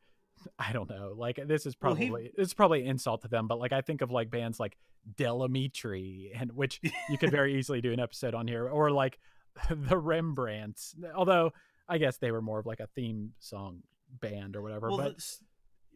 I 0.59 0.71
don't 0.71 0.89
know, 0.89 1.13
like 1.17 1.39
this 1.47 1.65
is 1.65 1.75
Well, 1.81 1.95
probably 1.95 2.23
he- 2.25 2.41
it's 2.41 2.53
probably 2.53 2.81
an 2.83 2.87
insult 2.87 3.23
to 3.23 3.27
them, 3.27 3.47
but 3.47 3.59
like 3.59 3.73
I 3.73 3.81
think 3.81 4.01
of 4.01 4.11
like 4.11 4.29
bands 4.29 4.59
like 4.59 4.77
Del 5.15 5.39
Amitri 5.39 6.29
and 6.39 6.51
which 6.51 6.79
you 7.09 7.17
could 7.17 7.31
very 7.31 7.55
easily 7.57 7.81
do 7.81 7.91
an 7.91 7.99
episode 7.99 8.35
on 8.35 8.47
here 8.47 8.67
or 8.69 8.91
like 8.91 9.17
the 9.69 9.97
Rembrandts. 9.97 10.93
Although 11.15 11.53
I 11.89 11.97
guess 11.97 12.17
they 12.17 12.31
were 12.31 12.41
more 12.41 12.59
of 12.59 12.65
like 12.67 12.79
a 12.79 12.87
theme 12.87 13.33
song 13.39 13.81
band 14.21 14.55
or 14.55 14.61
whatever, 14.61 14.89
well, 14.89 14.97
but 14.97 15.15
this- 15.15 15.41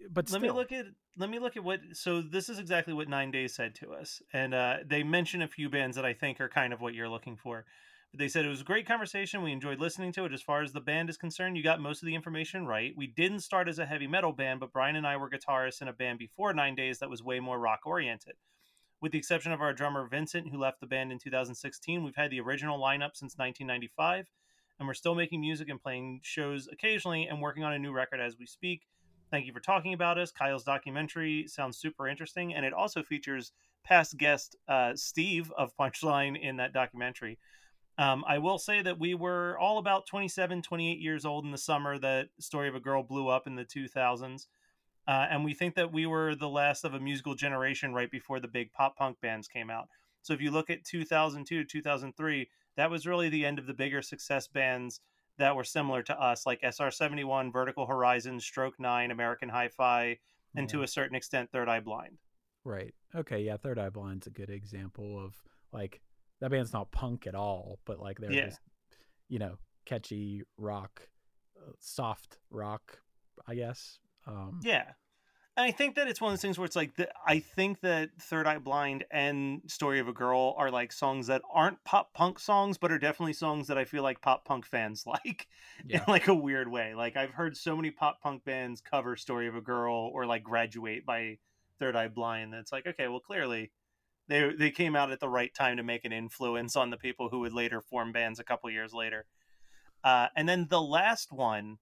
but 0.09 0.29
let 0.31 0.41
me 0.41 0.51
look 0.51 0.71
at 0.71 0.85
let 1.17 1.29
me 1.29 1.39
look 1.39 1.57
at 1.57 1.63
what 1.63 1.79
so 1.93 2.21
this 2.21 2.49
is 2.49 2.59
exactly 2.59 2.93
what 2.93 3.09
nine 3.09 3.31
days 3.31 3.53
said 3.53 3.75
to 3.75 3.91
us 3.91 4.21
and 4.33 4.53
uh, 4.53 4.77
they 4.85 5.03
mention 5.03 5.41
a 5.41 5.47
few 5.47 5.69
bands 5.69 5.95
that 5.95 6.05
i 6.05 6.13
think 6.13 6.39
are 6.39 6.49
kind 6.49 6.73
of 6.73 6.81
what 6.81 6.93
you're 6.93 7.09
looking 7.09 7.35
for. 7.35 7.65
But 8.11 8.19
they 8.19 8.27
said 8.27 8.43
it 8.43 8.49
was 8.49 8.59
a 8.59 8.65
great 8.65 8.85
conversation. 8.85 9.41
We 9.41 9.53
enjoyed 9.53 9.79
listening 9.79 10.11
to 10.13 10.25
it. 10.25 10.33
As 10.33 10.41
far 10.41 10.61
as 10.61 10.73
the 10.73 10.81
band 10.81 11.09
is 11.09 11.15
concerned 11.15 11.55
you 11.55 11.63
got 11.63 11.79
most 11.79 12.01
of 12.01 12.07
the 12.07 12.15
information 12.15 12.67
right. 12.67 12.93
We 12.95 13.07
didn't 13.07 13.39
start 13.39 13.69
as 13.69 13.79
a 13.79 13.85
heavy 13.85 14.07
metal 14.07 14.33
band 14.33 14.59
but 14.59 14.73
brian 14.73 14.95
and 14.95 15.07
i 15.07 15.17
were 15.17 15.29
guitarists 15.29 15.81
in 15.81 15.87
a 15.87 15.93
band 15.93 16.19
before 16.19 16.53
nine 16.53 16.75
days 16.75 16.99
that 16.99 17.09
was 17.09 17.23
way 17.23 17.39
more 17.39 17.59
rock 17.59 17.81
oriented. 17.85 18.35
With 18.99 19.13
the 19.13 19.17
exception 19.17 19.51
of 19.51 19.61
our 19.61 19.73
drummer 19.73 20.07
vincent 20.07 20.49
who 20.51 20.59
left 20.59 20.79
the 20.79 20.87
band 20.87 21.11
in 21.11 21.19
2016 21.19 22.03
we've 22.03 22.15
had 22.15 22.31
the 22.31 22.41
original 22.41 22.79
lineup 22.79 23.15
since 23.15 23.37
1995 23.37 24.27
and 24.79 24.87
we're 24.87 24.93
still 24.95 25.15
making 25.15 25.41
music 25.41 25.69
and 25.69 25.81
playing 25.81 26.21
shows 26.23 26.67
occasionally 26.71 27.27
and 27.27 27.39
working 27.39 27.63
on 27.63 27.73
a 27.73 27.79
new 27.79 27.91
record 27.91 28.19
as 28.19 28.37
we 28.37 28.45
speak 28.45 28.81
Thank 29.31 29.45
you 29.45 29.53
for 29.53 29.61
talking 29.61 29.93
about 29.93 30.17
us. 30.17 30.29
Kyle's 30.29 30.65
documentary 30.65 31.47
sounds 31.47 31.77
super 31.77 32.05
interesting, 32.05 32.53
and 32.53 32.65
it 32.65 32.73
also 32.73 33.01
features 33.01 33.53
past 33.85 34.17
guest 34.17 34.57
uh, 34.67 34.91
Steve 34.93 35.51
of 35.57 35.75
Punchline 35.77 36.39
in 36.39 36.57
that 36.57 36.73
documentary. 36.73 37.39
Um, 37.97 38.25
I 38.27 38.39
will 38.39 38.57
say 38.57 38.81
that 38.81 38.99
we 38.99 39.13
were 39.13 39.57
all 39.57 39.77
about 39.77 40.05
27, 40.05 40.61
28 40.61 40.99
years 40.99 41.23
old 41.23 41.45
in 41.45 41.51
the 41.51 41.57
summer 41.57 41.97
that 41.99 42.27
Story 42.39 42.67
of 42.67 42.75
a 42.75 42.79
Girl 42.81 43.03
blew 43.03 43.29
up 43.29 43.47
in 43.47 43.55
the 43.55 43.63
2000s. 43.63 44.47
Uh, 45.07 45.27
and 45.29 45.45
we 45.45 45.53
think 45.53 45.75
that 45.75 45.93
we 45.93 46.05
were 46.05 46.35
the 46.35 46.49
last 46.49 46.83
of 46.83 46.93
a 46.93 46.99
musical 46.99 47.33
generation 47.33 47.93
right 47.93 48.11
before 48.11 48.39
the 48.39 48.47
big 48.47 48.71
pop 48.73 48.97
punk 48.97 49.19
bands 49.21 49.47
came 49.47 49.69
out. 49.69 49.87
So 50.23 50.33
if 50.33 50.41
you 50.41 50.51
look 50.51 50.69
at 50.69 50.83
2002 50.83 51.63
to 51.63 51.65
2003, 51.65 52.49
that 52.77 52.91
was 52.91 53.07
really 53.07 53.29
the 53.29 53.45
end 53.45 53.59
of 53.59 53.65
the 53.65 53.73
bigger 53.73 54.01
success 54.01 54.47
bands 54.47 54.99
that 55.37 55.55
were 55.55 55.63
similar 55.63 56.03
to 56.03 56.19
us, 56.21 56.45
like 56.45 56.61
SR71, 56.61 57.51
Vertical 57.51 57.85
Horizon, 57.85 58.39
Stroke 58.39 58.79
9, 58.79 59.11
American 59.11 59.49
Hi 59.49 59.67
Fi, 59.69 60.17
and 60.55 60.67
to 60.69 60.83
a 60.83 60.87
certain 60.87 61.15
extent, 61.15 61.49
Third 61.51 61.69
Eye 61.69 61.79
Blind. 61.79 62.17
Right. 62.63 62.93
Okay. 63.15 63.39
Yeah. 63.41 63.57
Third 63.57 63.79
Eye 63.79 63.89
Blind's 63.89 64.27
a 64.27 64.31
good 64.31 64.49
example 64.49 65.23
of 65.23 65.33
like 65.71 66.01
that 66.41 66.51
band's 66.51 66.73
not 66.73 66.91
punk 66.91 67.25
at 67.27 67.35
all, 67.35 67.79
but 67.85 67.99
like 67.99 68.19
they're 68.19 68.31
Yeah. 68.31 68.45
just 68.45 68.59
you 69.29 69.39
know 69.39 69.57
catchy 69.85 70.43
rock, 70.57 71.07
uh, 71.57 71.71
soft 71.79 72.37
rock, 72.49 73.01
I 73.47 73.55
guess. 73.55 73.99
Um, 74.27 74.59
Yeah. 74.63 74.91
And 75.57 75.65
I 75.65 75.71
think 75.71 75.95
that 75.95 76.07
it's 76.07 76.21
one 76.21 76.31
of 76.31 76.33
those 76.37 76.41
things 76.41 76.57
where 76.57 76.65
it's 76.65 76.77
like, 76.77 76.95
the, 76.95 77.09
I 77.27 77.39
think 77.39 77.81
that 77.81 78.09
Third 78.19 78.47
Eye 78.47 78.57
Blind 78.57 79.03
and 79.11 79.61
Story 79.67 79.99
of 79.99 80.07
a 80.07 80.13
Girl 80.13 80.55
are 80.57 80.71
like 80.71 80.93
songs 80.93 81.27
that 81.27 81.41
aren't 81.53 81.83
pop 81.83 82.13
punk 82.13 82.39
songs, 82.39 82.77
but 82.77 82.89
are 82.91 82.97
definitely 82.97 83.33
songs 83.33 83.67
that 83.67 83.77
I 83.77 83.83
feel 83.83 84.01
like 84.01 84.21
pop 84.21 84.45
punk 84.45 84.65
fans 84.65 85.03
like 85.07 85.47
Yeah. 85.85 85.97
in 85.97 86.03
like 86.07 86.29
a 86.29 86.33
weird 86.33 86.69
way. 86.71 86.95
Like 86.95 87.17
I've 87.17 87.31
heard 87.31 87.57
so 87.57 87.75
many 87.75 87.91
pop 87.91 88.21
punk 88.21 88.45
bands 88.45 88.79
cover 88.81 89.17
Story 89.17 89.47
of 89.47 89.55
a 89.55 89.61
Girl 89.61 90.09
or 90.13 90.25
like 90.25 90.43
Graduate 90.43 91.05
by 91.05 91.37
Third 91.79 91.97
Eye 91.97 92.07
Blind. 92.07 92.53
That's 92.53 92.71
like, 92.71 92.87
okay, 92.87 93.09
well, 93.09 93.19
clearly 93.19 93.71
they 94.29 94.53
they 94.57 94.71
came 94.71 94.95
out 94.95 95.11
at 95.11 95.19
the 95.19 95.27
right 95.27 95.53
time 95.53 95.75
to 95.77 95.83
make 95.83 96.05
an 96.05 96.13
influence 96.13 96.77
on 96.77 96.91
the 96.91 96.97
people 96.97 97.27
who 97.27 97.39
would 97.39 97.53
later 97.53 97.81
form 97.81 98.13
bands 98.13 98.39
a 98.39 98.43
couple 98.45 98.69
years 98.69 98.93
later. 98.93 99.25
Uh, 100.03 100.27
and 100.35 100.47
then 100.47 100.67
the 100.69 100.81
last 100.81 101.31
one, 101.33 101.77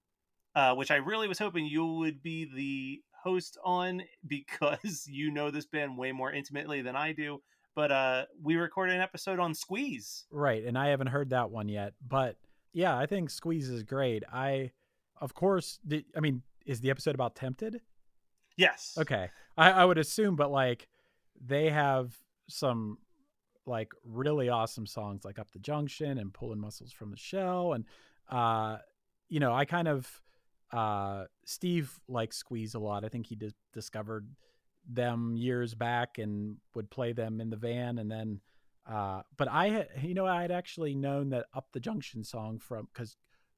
uh, 0.56 0.74
which 0.74 0.90
I 0.90 0.96
really 0.96 1.28
was 1.28 1.38
hoping 1.38 1.66
you 1.66 1.86
would 1.86 2.20
be 2.22 2.44
the 2.52 3.00
host 3.22 3.58
on 3.64 4.02
because 4.26 5.06
you 5.08 5.30
know 5.30 5.50
this 5.50 5.66
band 5.66 5.96
way 5.96 6.12
more 6.12 6.32
intimately 6.32 6.82
than 6.82 6.96
I 6.96 7.12
do. 7.12 7.40
But 7.74 7.92
uh, 7.92 8.24
we 8.42 8.56
recorded 8.56 8.96
an 8.96 9.00
episode 9.00 9.38
on 9.38 9.54
Squeeze. 9.54 10.26
Right. 10.30 10.64
And 10.64 10.76
I 10.76 10.88
haven't 10.88 11.06
heard 11.06 11.30
that 11.30 11.50
one 11.50 11.68
yet, 11.68 11.94
but 12.06 12.36
yeah, 12.72 12.96
I 12.96 13.06
think 13.06 13.30
Squeeze 13.30 13.68
is 13.68 13.84
great. 13.84 14.24
I, 14.30 14.72
of 15.20 15.34
course, 15.34 15.78
did, 15.86 16.04
I 16.16 16.20
mean, 16.20 16.42
is 16.66 16.80
the 16.80 16.90
episode 16.90 17.14
about 17.14 17.36
Tempted? 17.36 17.80
Yes. 18.56 18.96
Okay. 18.98 19.30
I, 19.56 19.70
I 19.70 19.84
would 19.84 19.98
assume, 19.98 20.36
but 20.36 20.50
like 20.50 20.88
they 21.40 21.70
have 21.70 22.16
some 22.48 22.98
like 23.66 23.92
really 24.04 24.48
awesome 24.48 24.86
songs 24.86 25.24
like 25.24 25.38
Up 25.38 25.50
the 25.52 25.58
Junction 25.60 26.18
and 26.18 26.34
Pulling 26.34 26.60
Muscles 26.60 26.92
from 26.92 27.10
the 27.10 27.16
Shell. 27.16 27.72
And, 27.74 27.84
uh, 28.28 28.78
you 29.28 29.38
know, 29.40 29.52
I 29.52 29.64
kind 29.64 29.88
of, 29.88 30.20
uh, 30.72 31.24
Steve 31.44 31.92
likes 32.08 32.36
Squeeze 32.36 32.74
a 32.74 32.78
lot. 32.78 33.04
I 33.04 33.08
think 33.08 33.26
he 33.26 33.36
dis- 33.36 33.54
discovered 33.72 34.28
them 34.88 35.36
years 35.36 35.74
back 35.74 36.18
and 36.18 36.56
would 36.74 36.90
play 36.90 37.12
them 37.12 37.40
in 37.40 37.50
the 37.50 37.56
van. 37.56 37.98
And 37.98 38.10
then, 38.10 38.40
uh, 38.90 39.22
but 39.36 39.48
I 39.48 39.68
had, 39.68 39.88
you 40.02 40.14
know, 40.14 40.26
I 40.26 40.42
had 40.42 40.50
actually 40.50 40.94
known 40.94 41.30
that 41.30 41.46
Up 41.54 41.66
the 41.72 41.80
Junction 41.80 42.24
song 42.24 42.58
from, 42.58 42.88
cause 42.94 43.16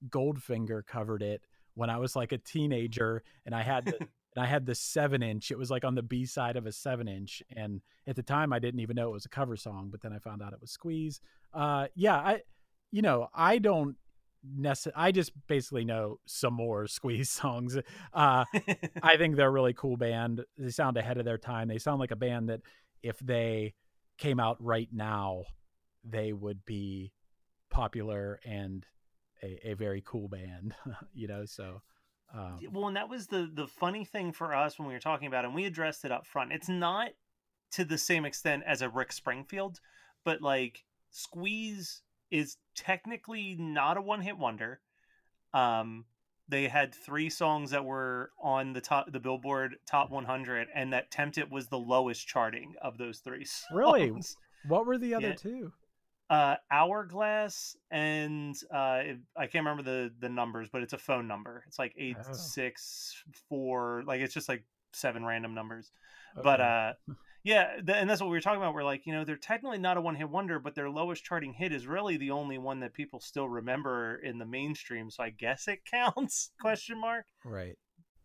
Goldfinger 0.09 0.85
covered 0.87 1.23
it 1.23 1.43
when 1.75 1.91
I 1.91 1.99
was 1.99 2.17
like 2.17 2.33
a 2.33 2.39
teenager 2.39 3.23
and 3.47 3.55
I 3.55 3.63
had 3.63 3.85
the 3.87 3.99
and 4.35 4.43
I 4.43 4.47
had 4.47 4.67
the 4.67 4.75
seven 4.75 5.23
inch. 5.23 5.51
It 5.51 5.59
was 5.59 5.71
like 5.71 5.85
on 5.85 5.95
the 5.95 6.03
B 6.03 6.25
side 6.25 6.57
of 6.57 6.67
a 6.67 6.73
seven 6.73 7.07
inch, 7.09 7.43
and 7.55 7.83
at 8.07 8.17
the 8.17 8.23
time 8.23 8.53
I 8.53 8.59
didn't 8.59 8.81
even 8.81 8.97
know 8.97 9.09
it 9.09 9.13
was 9.13 9.27
a 9.27 9.31
cover 9.31 9.57
song. 9.57 9.89
But 9.91 10.01
then 10.01 10.13
I 10.13 10.19
found 10.19 10.43
out 10.43 10.53
it 10.53 10.61
was 10.61 10.71
Squeeze. 10.71 11.21
Uh, 11.53 11.89
yeah, 11.95 12.17
I, 12.17 12.41
you 12.91 13.03
know, 13.03 13.29
I 13.35 13.59
don't 13.59 13.97
I 14.97 15.13
just 15.13 15.33
basically 15.47 15.85
know 15.85 16.19
some 16.27 16.55
more 16.55 16.87
Squeeze 16.89 17.31
songs. 17.31 17.77
Uh, 18.13 18.45
I 19.03 19.17
think 19.17 19.37
they're 19.37 19.49
a 19.49 19.51
really 19.51 19.75
cool 19.75 19.97
band. 19.97 20.45
They 20.59 20.71
sound 20.71 20.97
ahead 20.97 21.19
of 21.19 21.25
their 21.25 21.39
time. 21.39 21.69
They 21.69 21.79
sound 21.79 22.01
like 22.01 22.11
a 22.11 22.17
band 22.17 22.49
that 22.49 22.61
if 23.03 23.19
they 23.19 23.75
came 24.19 24.41
out 24.41 24.57
right 24.61 24.89
now, 24.93 25.45
they 26.05 26.33
would 26.33 26.65
be 26.65 27.13
popular 27.71 28.41
and 28.45 28.87
a, 29.43 29.71
a 29.71 29.75
very 29.75 30.03
cool 30.05 30.29
band. 30.29 30.75
you 31.15 31.29
know, 31.29 31.45
so. 31.45 31.83
Um, 32.35 32.61
well, 32.73 32.89
and 32.89 32.97
that 32.97 33.11
was 33.11 33.27
the 33.27 33.51
the 33.53 33.67
funny 33.67 34.07
thing 34.07 34.33
for 34.33 34.55
us 34.55 34.79
when 34.79 34.89
we 34.89 34.95
were 34.95 35.01
talking 35.01 35.29
about, 35.29 35.45
it, 35.45 35.49
and 35.49 35.55
we 35.55 35.67
addressed 35.67 36.07
it 36.07 36.13
up 36.13 36.27
front. 36.27 36.51
It's 36.51 36.69
not 36.69 37.11
to 37.73 37.85
the 37.85 37.99
same 37.99 38.25
extent 38.25 38.63
as 38.67 38.81
a 38.81 38.89
Rick 38.89 39.13
Springfield, 39.13 39.81
but 40.25 40.41
like 40.41 40.85
Squeeze 41.11 42.01
is 42.33 42.57
technically 42.75 43.55
not 43.57 43.97
a 43.97 44.01
one 44.03 44.21
hit 44.23 44.37
wonder. 44.39 44.81
Um, 45.55 46.07
they 46.49 46.67
had 46.67 46.95
three 46.95 47.31
songs 47.31 47.71
that 47.71 47.85
were 47.85 48.31
on 48.43 48.73
the 48.73 48.81
top 48.81 49.11
the 49.13 49.21
Billboard 49.21 49.77
Top 49.87 50.11
100, 50.11 50.69
and 50.75 50.93
that 50.93 51.11
"Tempted" 51.11 51.51
was 51.51 51.69
the 51.69 51.79
lowest 51.79 52.27
charting 52.27 52.75
of 52.83 52.99
those 52.99 53.19
three. 53.21 53.45
Songs. 53.71 53.71
Really? 53.73 54.13
What 54.67 54.87
were 54.87 54.99
the 54.99 55.15
other 55.15 55.29
Yeah. 55.29 55.35
two? 55.35 55.73
Uh, 56.31 56.57
Hourglass 56.71 57.77
and 57.91 58.57
uh, 58.75 59.01
it- 59.05 59.19
I 59.37 59.47
can't 59.47 59.65
remember 59.67 59.83
the 59.83 60.13
the 60.21 60.29
numbers, 60.31 60.69
but 60.73 60.83
it's 60.83 60.95
a 60.95 60.99
phone 60.99 61.29
number. 61.29 61.63
It's 61.67 61.79
like 61.79 61.95
eight 61.99 62.17
Oh. 62.19 62.33
six 62.33 63.23
four, 63.49 64.03
like 64.07 64.21
it's 64.21 64.33
just 64.35 64.49
like 64.49 64.65
seven 64.93 65.25
random 65.25 65.55
numbers. 65.55 65.91
But 66.43 66.61
uh, 66.61 66.93
yeah, 67.45 67.77
th- 67.77 67.99
and 67.99 68.09
that's 68.09 68.21
what 68.21 68.31
we 68.31 68.37
were 68.37 68.41
talking 68.41 68.61
about. 68.61 68.75
We're 68.75 68.85
like, 68.85 69.07
you 69.07 69.13
know, 69.13 69.25
they're 69.25 69.37
technically 69.37 69.79
not 69.79 69.97
a 69.97 70.01
one 70.01 70.15
hit 70.15 70.29
wonder, 70.29 70.59
but 70.59 70.75
their 70.75 70.89
lowest 70.91 71.25
charting 71.25 71.53
hit 71.53 71.73
is 71.73 71.87
really 71.87 72.17
the 72.17 72.31
only 72.31 72.59
one 72.59 72.81
that 72.81 72.95
people 72.95 73.21
still 73.21 73.49
remember 73.49 74.17
in 74.17 74.39
the 74.39 74.47
mainstream. 74.47 75.11
So 75.11 75.23
I 75.23 75.31
guess 75.31 75.69
it 75.69 75.81
counts? 75.91 76.51
Question 76.61 77.01
mark. 77.01 77.25
right. 77.45 77.77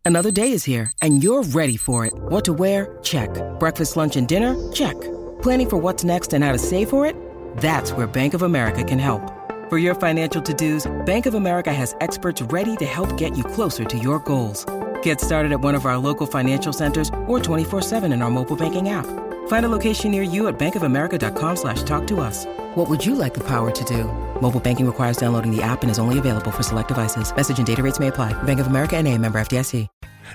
Another 0.04 0.30
day 0.30 0.52
is 0.52 0.64
here, 0.64 0.90
and 1.02 1.22
you're 1.22 1.42
ready 1.42 1.76
for 1.76 2.06
it. 2.06 2.14
What 2.16 2.42
to 2.46 2.54
wear? 2.54 2.96
Check. 3.02 3.28
Breakfast, 3.58 3.94
lunch, 3.94 4.16
and 4.16 4.26
dinner? 4.26 4.54
Check. 4.72 4.98
Planning 5.42 5.68
for 5.68 5.76
what's 5.76 6.02
next 6.02 6.32
and 6.32 6.42
how 6.42 6.52
to 6.52 6.58
save 6.58 6.88
for 6.88 7.04
it? 7.04 7.14
That's 7.58 7.92
where 7.92 8.06
Bank 8.06 8.32
of 8.32 8.40
America 8.42 8.82
can 8.82 8.98
help. 8.98 9.20
For 9.68 9.76
your 9.76 9.94
financial 9.94 10.40
to-dos, 10.40 10.90
Bank 11.04 11.26
of 11.26 11.34
America 11.34 11.74
has 11.74 11.94
experts 12.00 12.40
ready 12.40 12.74
to 12.76 12.86
help 12.86 13.18
get 13.18 13.36
you 13.36 13.44
closer 13.44 13.84
to 13.84 13.98
your 13.98 14.18
goals. 14.20 14.64
Get 15.02 15.20
started 15.20 15.52
at 15.52 15.60
one 15.60 15.74
of 15.74 15.84
our 15.84 15.98
local 15.98 16.26
financial 16.26 16.72
centers 16.72 17.10
or 17.26 17.38
24-7 17.38 18.10
in 18.10 18.22
our 18.22 18.30
mobile 18.30 18.56
banking 18.56 18.88
app. 18.88 19.04
Find 19.48 19.66
a 19.66 19.68
location 19.68 20.10
near 20.10 20.22
you 20.22 20.48
at 20.48 20.58
bankofamerica.com 20.58 21.56
slash 21.56 21.82
talk 21.82 22.06
to 22.06 22.20
us. 22.20 22.46
What 22.74 22.88
would 22.88 23.04
you 23.04 23.14
like 23.14 23.34
the 23.34 23.44
power 23.44 23.70
to 23.70 23.84
do? 23.84 24.04
Mobile 24.40 24.60
banking 24.60 24.86
requires 24.86 25.18
downloading 25.18 25.54
the 25.54 25.62
app 25.62 25.82
and 25.82 25.90
is 25.90 25.98
only 25.98 26.18
available 26.18 26.50
for 26.50 26.62
select 26.62 26.88
devices. 26.88 27.34
Message 27.34 27.58
and 27.58 27.66
data 27.66 27.82
rates 27.82 28.00
may 28.00 28.08
apply. 28.08 28.32
Bank 28.44 28.60
of 28.60 28.68
America 28.68 28.96
and 28.96 29.06
a 29.06 29.18
member 29.18 29.38
FDIC. 29.38 29.86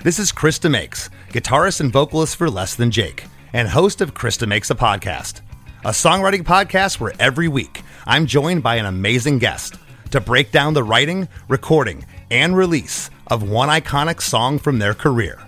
This 0.02 0.18
is 0.18 0.32
Chris 0.32 0.58
DeMakes, 0.58 1.08
guitarist 1.28 1.80
and 1.80 1.92
vocalist 1.92 2.36
for 2.36 2.50
Less 2.50 2.74
Than 2.74 2.90
Jake, 2.90 3.26
and 3.52 3.68
host 3.68 4.00
of 4.00 4.12
Chris 4.12 4.36
DeMakes 4.36 4.70
a 4.70 4.74
Podcast, 4.74 5.40
a 5.84 5.90
songwriting 5.90 6.42
podcast 6.42 6.98
where 6.98 7.12
every 7.20 7.46
week 7.46 7.82
I'm 8.04 8.26
joined 8.26 8.64
by 8.64 8.74
an 8.76 8.86
amazing 8.86 9.38
guest 9.38 9.76
to 10.10 10.20
break 10.20 10.50
down 10.50 10.74
the 10.74 10.82
writing, 10.82 11.28
recording, 11.48 12.04
and 12.28 12.56
release 12.56 13.08
of 13.28 13.48
one 13.48 13.68
iconic 13.68 14.20
song 14.20 14.58
from 14.58 14.78
their 14.78 14.94
career. 14.94 15.38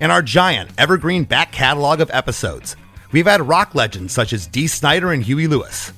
In 0.00 0.10
our 0.10 0.22
giant 0.22 0.70
evergreen 0.76 1.24
back 1.24 1.52
catalog 1.52 2.00
of 2.00 2.10
episodes, 2.12 2.76
we've 3.12 3.26
had 3.26 3.48
rock 3.48 3.74
legends 3.74 4.12
such 4.12 4.32
as 4.32 4.46
Dee 4.46 4.66
Snider 4.66 5.12
and 5.12 5.22
Huey 5.22 5.46
Lewis, 5.46 5.92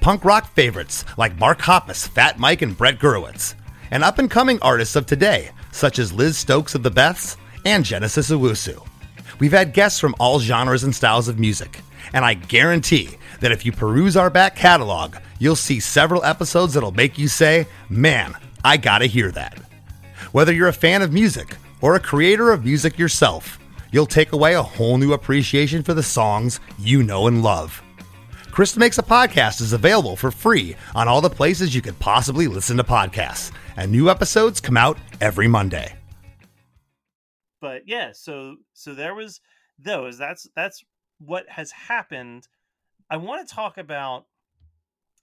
punk 0.00 0.24
rock 0.24 0.52
favorites 0.54 1.04
like 1.16 1.38
Mark 1.38 1.60
Hoppus, 1.60 2.08
Fat 2.08 2.38
Mike, 2.38 2.62
and 2.62 2.76
Brett 2.76 2.98
Gurewitz, 2.98 3.54
and 3.90 4.02
up 4.02 4.18
and 4.18 4.30
coming 4.30 4.58
artists 4.60 4.96
of 4.96 5.06
today 5.06 5.50
such 5.74 5.98
as 5.98 6.12
Liz 6.12 6.38
Stokes 6.38 6.74
of 6.74 6.82
the 6.82 6.90
Beths 6.90 7.36
and 7.64 7.84
Genesis 7.84 8.30
Owusu. 8.30 8.86
We've 9.40 9.52
had 9.52 9.74
guests 9.74 9.98
from 9.98 10.14
all 10.20 10.38
genres 10.38 10.84
and 10.84 10.94
styles 10.94 11.26
of 11.26 11.38
music, 11.38 11.80
and 12.12 12.24
I 12.24 12.34
guarantee 12.34 13.10
that 13.40 13.50
if 13.50 13.66
you 13.66 13.72
peruse 13.72 14.16
our 14.16 14.30
back 14.30 14.54
catalog, 14.54 15.16
you'll 15.38 15.56
see 15.56 15.80
several 15.80 16.24
episodes 16.24 16.74
that'll 16.74 16.92
make 16.92 17.18
you 17.18 17.26
say, 17.26 17.66
Man, 17.88 18.36
I 18.64 18.76
gotta 18.76 19.06
hear 19.06 19.32
that. 19.32 19.58
Whether 20.34 20.52
you're 20.52 20.66
a 20.66 20.72
fan 20.72 21.00
of 21.00 21.12
music 21.12 21.58
or 21.80 21.94
a 21.94 22.00
creator 22.00 22.50
of 22.50 22.64
music 22.64 22.98
yourself, 22.98 23.56
you'll 23.92 24.04
take 24.04 24.32
away 24.32 24.54
a 24.54 24.62
whole 24.64 24.98
new 24.98 25.12
appreciation 25.12 25.84
for 25.84 25.94
the 25.94 26.02
songs 26.02 26.58
you 26.76 27.04
know 27.04 27.28
and 27.28 27.40
love. 27.40 27.80
Chris 28.50 28.74
DeMakes 28.74 28.98
a 28.98 29.02
Podcast 29.04 29.60
is 29.60 29.72
available 29.72 30.16
for 30.16 30.32
free 30.32 30.74
on 30.96 31.06
all 31.06 31.20
the 31.20 31.30
places 31.30 31.72
you 31.72 31.80
could 31.80 31.96
possibly 32.00 32.48
listen 32.48 32.76
to 32.78 32.82
podcasts, 32.82 33.52
and 33.76 33.92
new 33.92 34.10
episodes 34.10 34.60
come 34.60 34.76
out 34.76 34.98
every 35.20 35.46
Monday. 35.46 35.94
but 37.60 37.82
yeah 37.86 38.10
so 38.12 38.56
so 38.72 38.92
there 38.92 39.14
was 39.14 39.40
those 39.78 40.18
that's 40.18 40.48
that's 40.56 40.82
what 41.20 41.48
has 41.48 41.70
happened 41.70 42.48
i 43.08 43.16
want 43.16 43.46
to 43.46 43.54
talk 43.54 43.78
about 43.78 44.26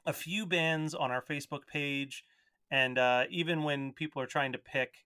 a 0.06 0.13
few 0.13 0.45
bands 0.45 0.95
on 0.95 1.12
our 1.12 1.21
facebook 1.21 1.67
page 1.67 2.24
and 2.72 2.98
uh, 2.98 3.26
even 3.30 3.64
when 3.64 3.92
people 3.92 4.22
are 4.22 4.26
trying 4.28 4.54
to 4.54 4.58
pick 4.58 5.06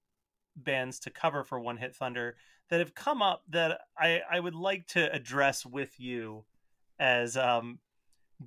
bands 0.56 0.99
to 0.99 1.10
cover 1.10 1.43
for 1.43 1.60
one 1.60 1.75
hit 1.78 1.93
thunder 1.95 2.38
that 2.69 2.80
have 2.80 2.95
come 2.95 3.21
up 3.21 3.43
that 3.49 3.82
i 3.97 4.21
i 4.32 4.39
would 4.39 4.56
like 4.56 4.88
to 4.88 5.12
address 5.13 5.65
with 5.65 5.99
you 5.99 6.45
as 6.97 7.36
um 7.36 7.78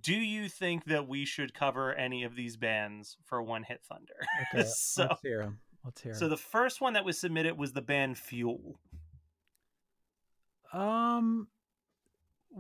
do 0.01 0.15
you 0.15 0.49
think 0.49 0.85
that 0.87 1.07
we 1.07 1.25
should 1.27 1.53
cover 1.53 1.93
any 1.95 2.25
of 2.25 2.35
these 2.35 2.57
bands 2.57 3.19
for 3.25 3.43
one 3.43 3.63
hit 3.63 3.83
thunder 3.87 4.15
Okay. 4.55 4.65
so 4.75 5.03
let's 5.11 5.21
hear 5.23 5.41
them. 5.43 5.59
Let's 5.85 6.01
hear 6.01 6.13
'em. 6.13 6.19
so 6.19 6.29
the 6.29 6.37
first 6.39 6.81
one 6.81 6.95
that 6.95 7.05
was 7.05 7.19
submitted 7.19 7.59
was 7.59 7.73
the 7.73 7.83
band 7.83 8.17
fuel 8.19 8.79
Um. 10.73 11.49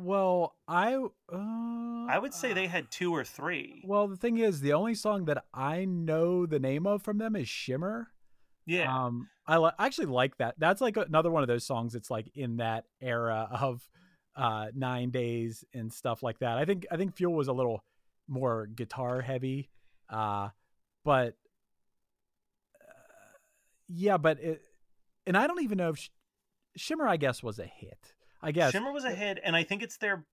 Well, 0.00 0.54
I. 0.68 0.94
Uh, 0.94 2.06
I 2.08 2.18
would 2.20 2.32
say 2.32 2.52
they 2.52 2.68
had 2.68 2.88
two 2.90 3.12
or 3.12 3.24
three. 3.24 3.82
Well, 3.84 4.06
the 4.06 4.16
thing 4.16 4.38
is, 4.38 4.60
the 4.60 4.72
only 4.72 4.94
song 4.94 5.24
that 5.24 5.44
I 5.52 5.86
know 5.86 6.46
the 6.46 6.60
name 6.60 6.86
of 6.86 7.02
from 7.02 7.18
them 7.18 7.34
is 7.34 7.48
"Shimmer." 7.48 8.12
Yeah. 8.64 9.06
Um, 9.06 9.28
I, 9.46 9.56
li- 9.56 9.72
I 9.78 9.86
actually 9.86 10.06
like 10.06 10.36
that. 10.38 10.54
That's 10.58 10.80
like 10.80 10.96
another 10.96 11.30
one 11.30 11.42
of 11.42 11.48
those 11.48 11.66
songs. 11.66 11.94
It's 11.96 12.10
like 12.10 12.30
in 12.34 12.58
that 12.58 12.84
era 13.00 13.48
of 13.50 13.88
uh 14.36 14.66
nine 14.72 15.10
days 15.10 15.64
and 15.74 15.92
stuff 15.92 16.22
like 16.22 16.38
that. 16.38 16.58
I 16.58 16.64
think 16.64 16.86
I 16.92 16.96
think 16.96 17.16
Fuel 17.16 17.34
was 17.34 17.48
a 17.48 17.52
little 17.52 17.82
more 18.28 18.66
guitar 18.66 19.20
heavy, 19.20 19.68
uh, 20.10 20.50
but 21.04 21.34
uh, 22.80 22.92
yeah, 23.88 24.16
but 24.16 24.38
it, 24.38 24.62
and 25.26 25.36
I 25.36 25.48
don't 25.48 25.62
even 25.62 25.78
know 25.78 25.88
if 25.90 25.98
Sh- 25.98 26.10
Shimmer, 26.76 27.08
I 27.08 27.16
guess, 27.16 27.42
was 27.42 27.58
a 27.58 27.66
hit. 27.66 28.14
I 28.42 28.52
guess 28.52 28.72
Shimmer 28.72 28.92
was 28.92 29.04
a 29.04 29.10
hit, 29.10 29.38
and 29.42 29.56
I 29.56 29.62
think 29.64 29.82
it's 29.82 29.96
their 29.96 30.24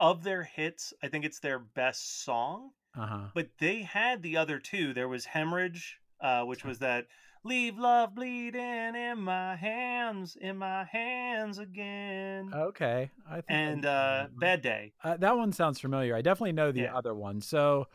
of 0.00 0.22
their 0.24 0.42
hits. 0.42 0.92
I 1.02 1.08
think 1.08 1.24
it's 1.24 1.40
their 1.40 1.58
best 1.58 2.22
song. 2.24 2.70
Uh 2.96 3.06
huh. 3.06 3.24
But 3.34 3.48
they 3.58 3.82
had 3.82 4.22
the 4.22 4.36
other 4.36 4.58
two. 4.58 4.92
There 4.94 5.08
was 5.08 5.24
Hemorrhage, 5.24 5.98
uh, 6.20 6.44
which 6.44 6.64
was 6.64 6.78
that 6.80 7.06
"Leave 7.42 7.78
Love 7.78 8.14
Bleeding 8.14 8.94
in 8.94 9.18
My 9.20 9.56
Hands, 9.56 10.36
in 10.40 10.58
My 10.58 10.84
Hands 10.84 11.58
Again," 11.58 12.50
Okay, 12.54 13.10
I 13.28 13.34
think 13.36 13.44
and 13.48 13.86
uh, 13.86 14.26
"Bad 14.36 14.62
Day." 14.62 14.92
Uh, 15.02 15.16
that 15.16 15.36
one 15.36 15.52
sounds 15.52 15.80
familiar. 15.80 16.14
I 16.14 16.22
definitely 16.22 16.52
know 16.52 16.70
the 16.70 16.82
Yeah. 16.82 16.94
other 16.96 17.14
one. 17.14 17.40
So 17.40 17.88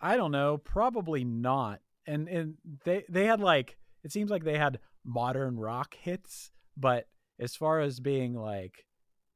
I 0.00 0.16
don't 0.16 0.32
know, 0.32 0.58
probably 0.58 1.24
not. 1.24 1.80
And 2.06 2.28
and 2.28 2.56
they 2.84 3.04
they 3.08 3.26
had 3.26 3.40
like 3.40 3.76
it 4.04 4.12
seems 4.12 4.30
like 4.30 4.44
they 4.44 4.58
had 4.58 4.78
modern 5.04 5.58
rock 5.58 5.94
hits, 5.94 6.50
but 6.76 7.08
as 7.38 7.56
far 7.56 7.80
as 7.80 8.00
being 8.00 8.34
like 8.34 8.85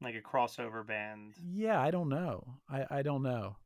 Like 0.03 0.15
a 0.15 0.21
crossover 0.23 0.87
band. 0.87 1.35
yeah, 1.53 1.81
I 1.81 1.91
don't 1.91 2.09
know. 2.09 2.55
I 2.69 2.87
I 2.91 3.03
don't 3.03 3.23
know. 3.23 3.57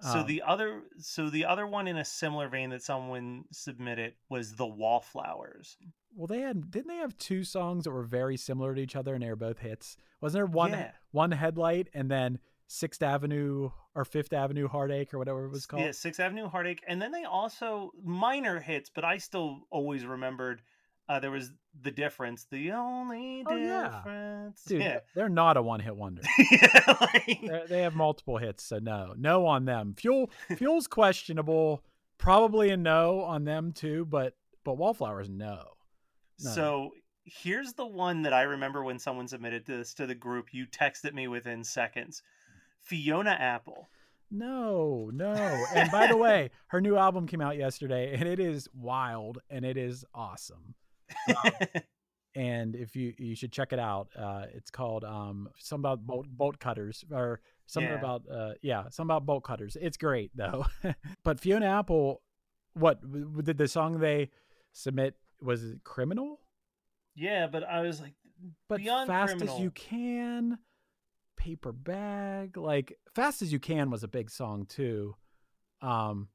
So 0.00 0.20
Um, 0.20 0.26
the 0.26 0.42
other, 0.42 0.82
so 0.98 1.30
the 1.30 1.44
other 1.46 1.66
one 1.66 1.86
in 1.86 1.96
a 1.96 2.04
similar 2.04 2.48
vein 2.48 2.70
that 2.70 2.82
someone 2.82 3.44
submitted 3.52 4.14
was 4.28 4.56
the 4.56 4.66
Wallflowers. 4.66 5.76
well 6.14 6.26
they 6.26 6.40
had 6.40 6.70
didn't 6.70 6.88
they 6.88 6.96
have 6.96 7.16
two 7.16 7.44
songs 7.44 7.84
that 7.84 7.92
were 7.92 8.02
very 8.02 8.36
similar 8.36 8.74
to 8.74 8.80
each 8.80 8.94
other 8.96 9.14
and 9.14 9.22
they 9.22 9.28
were 9.28 9.36
both 9.36 9.58
hits? 9.60 9.96
Wasn't 10.20 10.36
there 10.38 10.46
one 10.46 10.72
Yeah. 10.72 10.92
one 11.12 11.30
headlight 11.32 11.88
and 11.94 12.10
then 12.10 12.38
Sixth 12.66 13.02
Avenue 13.02 13.70
or 13.94 14.04
Fifth 14.04 14.32
Avenue 14.32 14.68
Heartache 14.68 15.14
or 15.14 15.18
whatever 15.18 15.44
it 15.46 15.50
was 15.50 15.64
called? 15.64 15.82
Yeah, 15.82 15.92
Sixth 15.92 16.18
Avenue 16.20 16.48
Heartache, 16.48 16.82
and 16.88 17.00
then 17.00 17.12
they 17.12 17.24
also 17.24 17.92
minor 18.02 18.58
hits, 18.60 18.90
but 18.94 19.04
I 19.04 19.18
still 19.18 19.66
always 19.70 20.04
remembered 20.04 20.60
uh, 21.08 21.20
there 21.20 21.30
was 21.30 21.52
the 21.82 21.90
difference. 21.90 22.46
The 22.50 22.72
only 22.72 23.44
Oh, 23.46 23.56
yeah. 23.56 23.90
difference, 23.96 24.64
Dude, 24.64 24.80
yeah, 24.82 24.98
they're 25.14 25.28
not 25.28 25.56
a 25.56 25.62
one 25.62 25.80
hit 25.80 25.94
wonder. 25.96 26.22
yeah, 26.50 26.96
like- 27.00 27.68
they 27.68 27.82
have 27.82 27.94
multiple 27.94 28.38
hits, 28.38 28.64
so 28.64 28.78
no, 28.78 29.14
no 29.16 29.46
on 29.46 29.64
them. 29.64 29.94
Fuel, 29.98 30.30
fuel's 30.56 30.86
questionable. 30.86 31.82
Probably 32.18 32.70
a 32.70 32.76
no 32.76 33.20
on 33.22 33.44
them 33.44 33.72
too, 33.72 34.04
but 34.06 34.36
but 34.64 34.78
wallflowers, 34.78 35.28
no. 35.28 35.64
No. 36.40 36.50
So 36.50 36.90
here's 37.24 37.72
the 37.74 37.86
one 37.86 38.22
that 38.22 38.32
I 38.32 38.42
remember 38.42 38.82
when 38.84 38.98
someone 38.98 39.28
submitted 39.28 39.66
this 39.66 39.94
to 39.94 40.06
the 40.06 40.14
group. 40.14 40.48
You 40.52 40.66
texted 40.66 41.12
me 41.12 41.28
within 41.28 41.64
seconds. 41.64 42.22
Fiona 42.80 43.30
Apple. 43.32 43.88
No, 44.30 45.10
no. 45.12 45.32
And 45.74 45.90
by 45.90 46.06
the 46.06 46.16
way, 46.16 46.50
her 46.68 46.80
new 46.80 46.96
album 46.96 47.26
came 47.26 47.40
out 47.40 47.56
yesterday, 47.56 48.14
and 48.14 48.28
it 48.28 48.40
is 48.40 48.68
wild 48.74 49.38
and 49.50 49.64
it 49.64 49.76
is 49.76 50.04
awesome. 50.14 50.74
Um, 51.28 51.52
and 52.34 52.74
if 52.76 52.96
you 52.96 53.14
you 53.18 53.34
should 53.36 53.52
check 53.52 53.72
it 53.72 53.78
out, 53.78 54.08
uh, 54.18 54.46
it's 54.52 54.70
called 54.70 55.04
um 55.04 55.48
something 55.58 55.80
about 55.90 56.06
bolt 56.06 56.26
bolt 56.28 56.58
cutters 56.58 57.04
or 57.12 57.40
something 57.66 57.90
Yeah. 57.90 57.96
about 57.96 58.22
uh 58.30 58.52
yeah 58.62 58.82
something 58.90 59.14
about 59.14 59.26
bolt 59.26 59.44
cutters. 59.44 59.76
It's 59.80 59.96
great 59.96 60.30
though. 60.34 60.66
but 61.24 61.40
Fiona 61.40 61.66
Apple, 61.66 62.22
what 62.74 63.00
did 63.44 63.58
the 63.58 63.68
song 63.68 63.98
they 64.00 64.30
submit 64.72 65.14
was 65.40 65.62
it 65.64 65.84
criminal? 65.84 66.40
yeah, 67.14 67.46
but 67.46 67.62
I 67.62 67.80
was 67.82 68.00
like, 68.00 68.14
But 68.68 68.82
fast 68.82 69.40
as 69.40 69.58
you 69.60 69.70
can, 69.70 70.58
paper 71.36 71.70
bag 71.72 72.56
like 72.56 72.98
fast 73.14 73.42
as 73.42 73.52
you 73.52 73.60
can 73.60 73.90
was 73.90 74.02
a 74.02 74.08
big 74.08 74.30
song 74.30 74.66
too. 74.66 75.14
Um, 75.82 76.28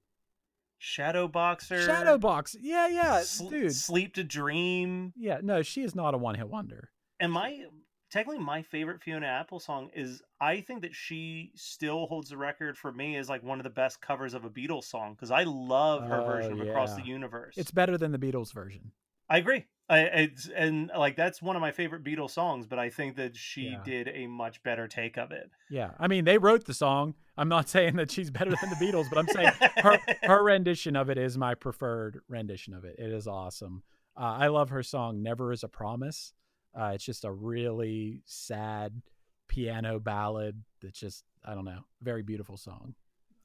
Shadow 0.79 1.27
Boxer. 1.27 1.77
Shadowbox. 1.87 2.55
Yeah, 2.61 2.87
yeah, 2.87 3.21
Sl- 3.21 3.49
dude. 3.49 3.75
Sleep 3.75 4.13
to 4.15 4.23
Dream. 4.23 5.13
Yeah, 5.15 5.39
no, 5.43 5.61
she 5.61 5.83
is 5.83 5.93
not 5.93 6.13
a 6.13 6.17
one 6.17 6.35
hit 6.35 6.47
wonder. 6.49 6.89
And 7.19 7.31
my 7.33 7.65
technically 8.09 8.39
my 8.43 8.61
favorite 8.63 9.01
Fiona 9.03 9.27
Apple 9.27 9.59
song 9.59 9.89
is 9.93 10.21
I 10.41 10.61
think 10.61 10.81
that 10.81 10.95
she 10.95 11.51
still 11.55 12.07
holds 12.07 12.29
the 12.29 12.37
record 12.37 12.77
for 12.77 12.91
me 12.91 13.17
as 13.17 13.29
like 13.29 13.43
one 13.43 13.59
of 13.59 13.65
the 13.65 13.69
best 13.69 14.01
covers 14.01 14.33
of 14.33 14.45
a 14.45 14.49
Beatles 14.49 14.85
song 14.85 15.13
because 15.13 15.31
I 15.31 15.43
love 15.43 16.03
her 16.07 16.21
Oh, 16.21 16.25
version 16.25 16.53
of 16.61 16.67
Across 16.67 16.95
the. 16.95 17.03
Universe. 17.03 17.55
It's 17.57 17.71
better 17.71 17.97
than 17.97 18.11
the 18.11 18.17
Beatles 18.17 18.53
version. 18.53 18.91
I 19.29 19.37
agree. 19.37 19.65
I 19.89 19.99
it's 19.99 20.47
and 20.55 20.89
like 20.95 21.15
that's 21.17 21.41
one 21.41 21.55
of 21.55 21.61
my 21.61 21.71
favorite 21.71 22.03
Beatles 22.03 22.31
songs, 22.31 22.65
but 22.67 22.79
I 22.79 22.89
think 22.89 23.15
that 23.17 23.35
she 23.35 23.63
Yeah. 23.71 23.81
did 23.83 24.07
a 24.07 24.27
much 24.27 24.63
better 24.63 24.87
take 24.87 25.17
of 25.17 25.31
it. 25.31 25.49
Yeah, 25.69 25.91
I 25.99 26.07
mean 26.07 26.25
they 26.25 26.37
wrote 26.37 26.65
the 26.65 26.73
song. 26.73 27.15
I'm 27.39 27.47
not 27.49 27.69
saying 27.69 27.95
that 27.95 28.11
she's 28.11 28.29
better 28.29 28.51
than 28.51 28.69
the 28.69 28.75
Beatles, 28.75 29.09
but 29.09 29.17
I'm 29.17 29.27
saying 29.27 29.51
her 29.77 29.99
her 30.23 30.43
rendition 30.43 30.95
of 30.95 31.09
it 31.09 31.17
is 31.17 31.37
my 31.37 31.55
preferred 31.55 32.19
rendition 32.27 32.73
of 32.73 32.83
it. 32.83 32.97
It 32.99 33.11
is 33.11 33.27
awesome. 33.27 33.83
Uh, 34.17 34.35
I 34.37 34.47
love 34.47 34.69
her 34.69 34.83
song 34.83 35.23
"Never 35.23 35.53
Is 35.53 35.63
a 35.63 35.69
Promise." 35.69 36.33
Uh, 36.77 36.91
it's 36.93 37.03
just 37.05 37.23
a 37.23 37.31
really 37.31 38.21
sad 38.25 39.01
piano 39.47 39.99
ballad. 39.99 40.61
That's 40.81 40.99
just 40.99 41.23
I 41.43 41.55
don't 41.55 41.65
know, 41.65 41.85
very 42.01 42.23
beautiful 42.23 42.57
song. 42.57 42.95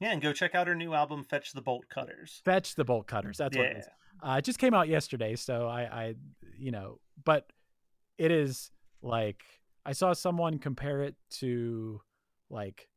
Yeah, 0.01 0.11
and 0.11 0.21
go 0.21 0.33
check 0.33 0.55
out 0.55 0.67
her 0.67 0.75
new 0.75 0.93
album, 0.93 1.23
Fetch 1.23 1.53
the 1.53 1.61
Bolt 1.61 1.85
Cutters. 1.89 2.41
Fetch 2.43 2.75
the 2.75 2.83
bolt 2.83 3.07
cutters. 3.07 3.37
That's 3.37 3.55
what 3.55 3.65
it 3.65 3.77
Yeah. 3.77 4.29
Uh, 4.29 4.37
it 4.37 4.43
just 4.43 4.59
came 4.59 4.73
out 4.73 4.89
yesterday, 4.89 5.35
so 5.35 5.67
I, 5.67 5.81
I, 5.81 6.15
you 6.57 6.71
know, 6.71 6.99
but 7.23 7.51
it 8.17 8.31
is 8.31 8.71
like 9.01 9.43
I 9.85 9.93
saw 9.93 10.13
someone 10.13 10.57
compare 10.57 11.03
it 11.03 11.15
to 11.39 12.01
like 12.49 12.89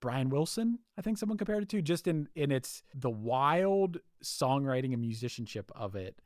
Brian 0.00 0.28
Wilson. 0.28 0.78
I 0.98 1.02
think 1.02 1.18
someone 1.18 1.38
compared 1.38 1.62
it 1.62 1.68
to 1.70 1.82
just 1.82 2.06
in 2.06 2.28
in 2.34 2.50
its 2.52 2.82
the 2.94 3.10
wild 3.10 3.98
songwriting 4.24 4.92
and 4.92 5.00
musicianship 5.00 5.70
of 5.74 5.94
it, 5.96 6.20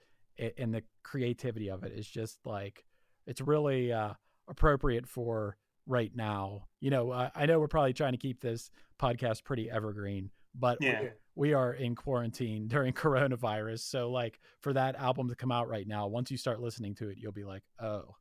and 0.59 0.75
the 0.75 0.83
creativity 1.03 1.69
of 1.71 1.85
it 1.85 1.93
is 1.93 2.07
just 2.09 2.39
like 2.45 2.85
it's 3.27 3.41
really 3.41 3.93
uh, 3.93 4.15
appropriate 4.49 5.07
for 5.07 5.57
right 5.87 6.15
now. 6.15 6.67
You 6.81 6.91
know, 6.91 7.11
uh, 7.11 7.31
I 7.35 7.47
know 7.47 7.59
we're 7.61 7.69
probably 7.69 7.93
trying 7.93 8.13
to 8.13 8.19
keep 8.19 8.41
this 8.41 8.71
podcast 9.01 9.45
pretty 9.45 9.71
evergreen, 9.71 10.31
but 10.55 10.79
we- 10.81 10.87
Yeah. 10.87 11.09
we 11.35 11.53
are 11.55 11.73
in 11.73 11.95
quarantine 11.95 12.69
during 12.75 12.93
coronavirus. 12.93 13.81
So 13.81 14.11
like 14.11 14.41
for 14.61 14.73
that 14.73 14.97
album 14.97 15.29
to 15.29 15.35
come 15.37 15.53
out 15.53 15.69
right 15.69 15.87
now, 15.87 16.07
once 16.07 16.31
you 16.31 16.37
start 16.37 16.61
listening 16.61 16.95
to 16.97 17.09
it, 17.09 17.19
you'll 17.19 17.33
be 17.33 17.45
like, 17.45 17.63
"Oh, 17.81 18.15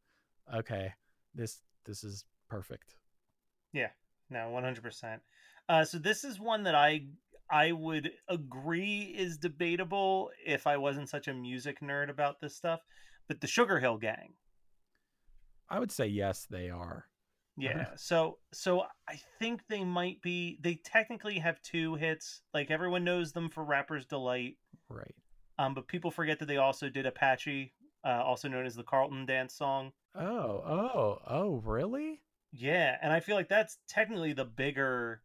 okay. 0.54 0.94
This 1.34 1.62
this 1.86 2.04
is 2.04 2.24
perfect." 2.50 2.96
No, 4.30 4.50
one 4.50 4.64
hundred 4.64 4.84
percent. 4.84 5.22
Uh, 5.68 5.84
so 5.86 5.98
this 6.00 6.24
is 6.24 6.40
one 6.40 6.64
that 6.64 6.76
I 6.76 7.06
I 7.50 7.72
would 7.72 8.12
agree 8.28 9.16
is 9.18 9.38
debatable 9.38 10.32
if 10.46 10.68
I 10.68 10.78
wasn't 10.78 11.10
such 11.10 11.28
a 11.28 11.34
music 11.34 11.80
nerd 11.82 12.10
about 12.10 12.40
this 12.40 12.56
stuff. 12.56 12.82
But 13.28 13.42
the 13.42 13.48
Sugarhill 13.48 14.00
Gang, 14.02 14.34
I 15.70 15.80
would 15.80 15.92
say 15.92 16.08
yes, 16.08 16.48
they 16.50 16.70
are. 16.70 17.06
yeah. 17.58 17.90
So 17.98 18.38
so 18.54 18.84
I 19.08 19.20
think 19.40 19.62
they 19.68 19.84
might 19.84 20.22
be. 20.22 20.58
They 20.62 20.76
technically 20.84 21.40
have 21.40 21.62
two 21.62 21.96
hits. 21.96 22.42
Like 22.54 22.72
everyone 22.72 23.04
knows 23.04 23.32
them 23.34 23.50
for 23.50 23.64
Rapper's 23.64 24.06
Delight. 24.06 24.58
Right. 24.90 25.16
Um, 25.58 25.74
but 25.74 25.88
people 25.88 26.10
forget 26.12 26.40
that 26.40 26.48
they 26.48 26.58
also 26.58 26.88
did 26.90 27.06
Apache, 27.06 27.74
uh, 28.06 28.24
also 28.24 28.48
known 28.48 28.66
as 28.66 28.76
the 28.76 28.84
Carlton 28.84 29.26
Dance 29.26 29.54
song. 29.56 29.92
Oh, 30.16 30.22
oh, 30.66 31.20
oh, 31.28 31.62
really? 31.66 32.22
Yeah, 32.52 32.98
and 33.02 33.14
I 33.14 33.20
feel 33.20 33.36
like 33.36 33.50
that's 33.50 33.78
technically 33.88 34.34
the 34.34 34.46
bigger 34.46 35.22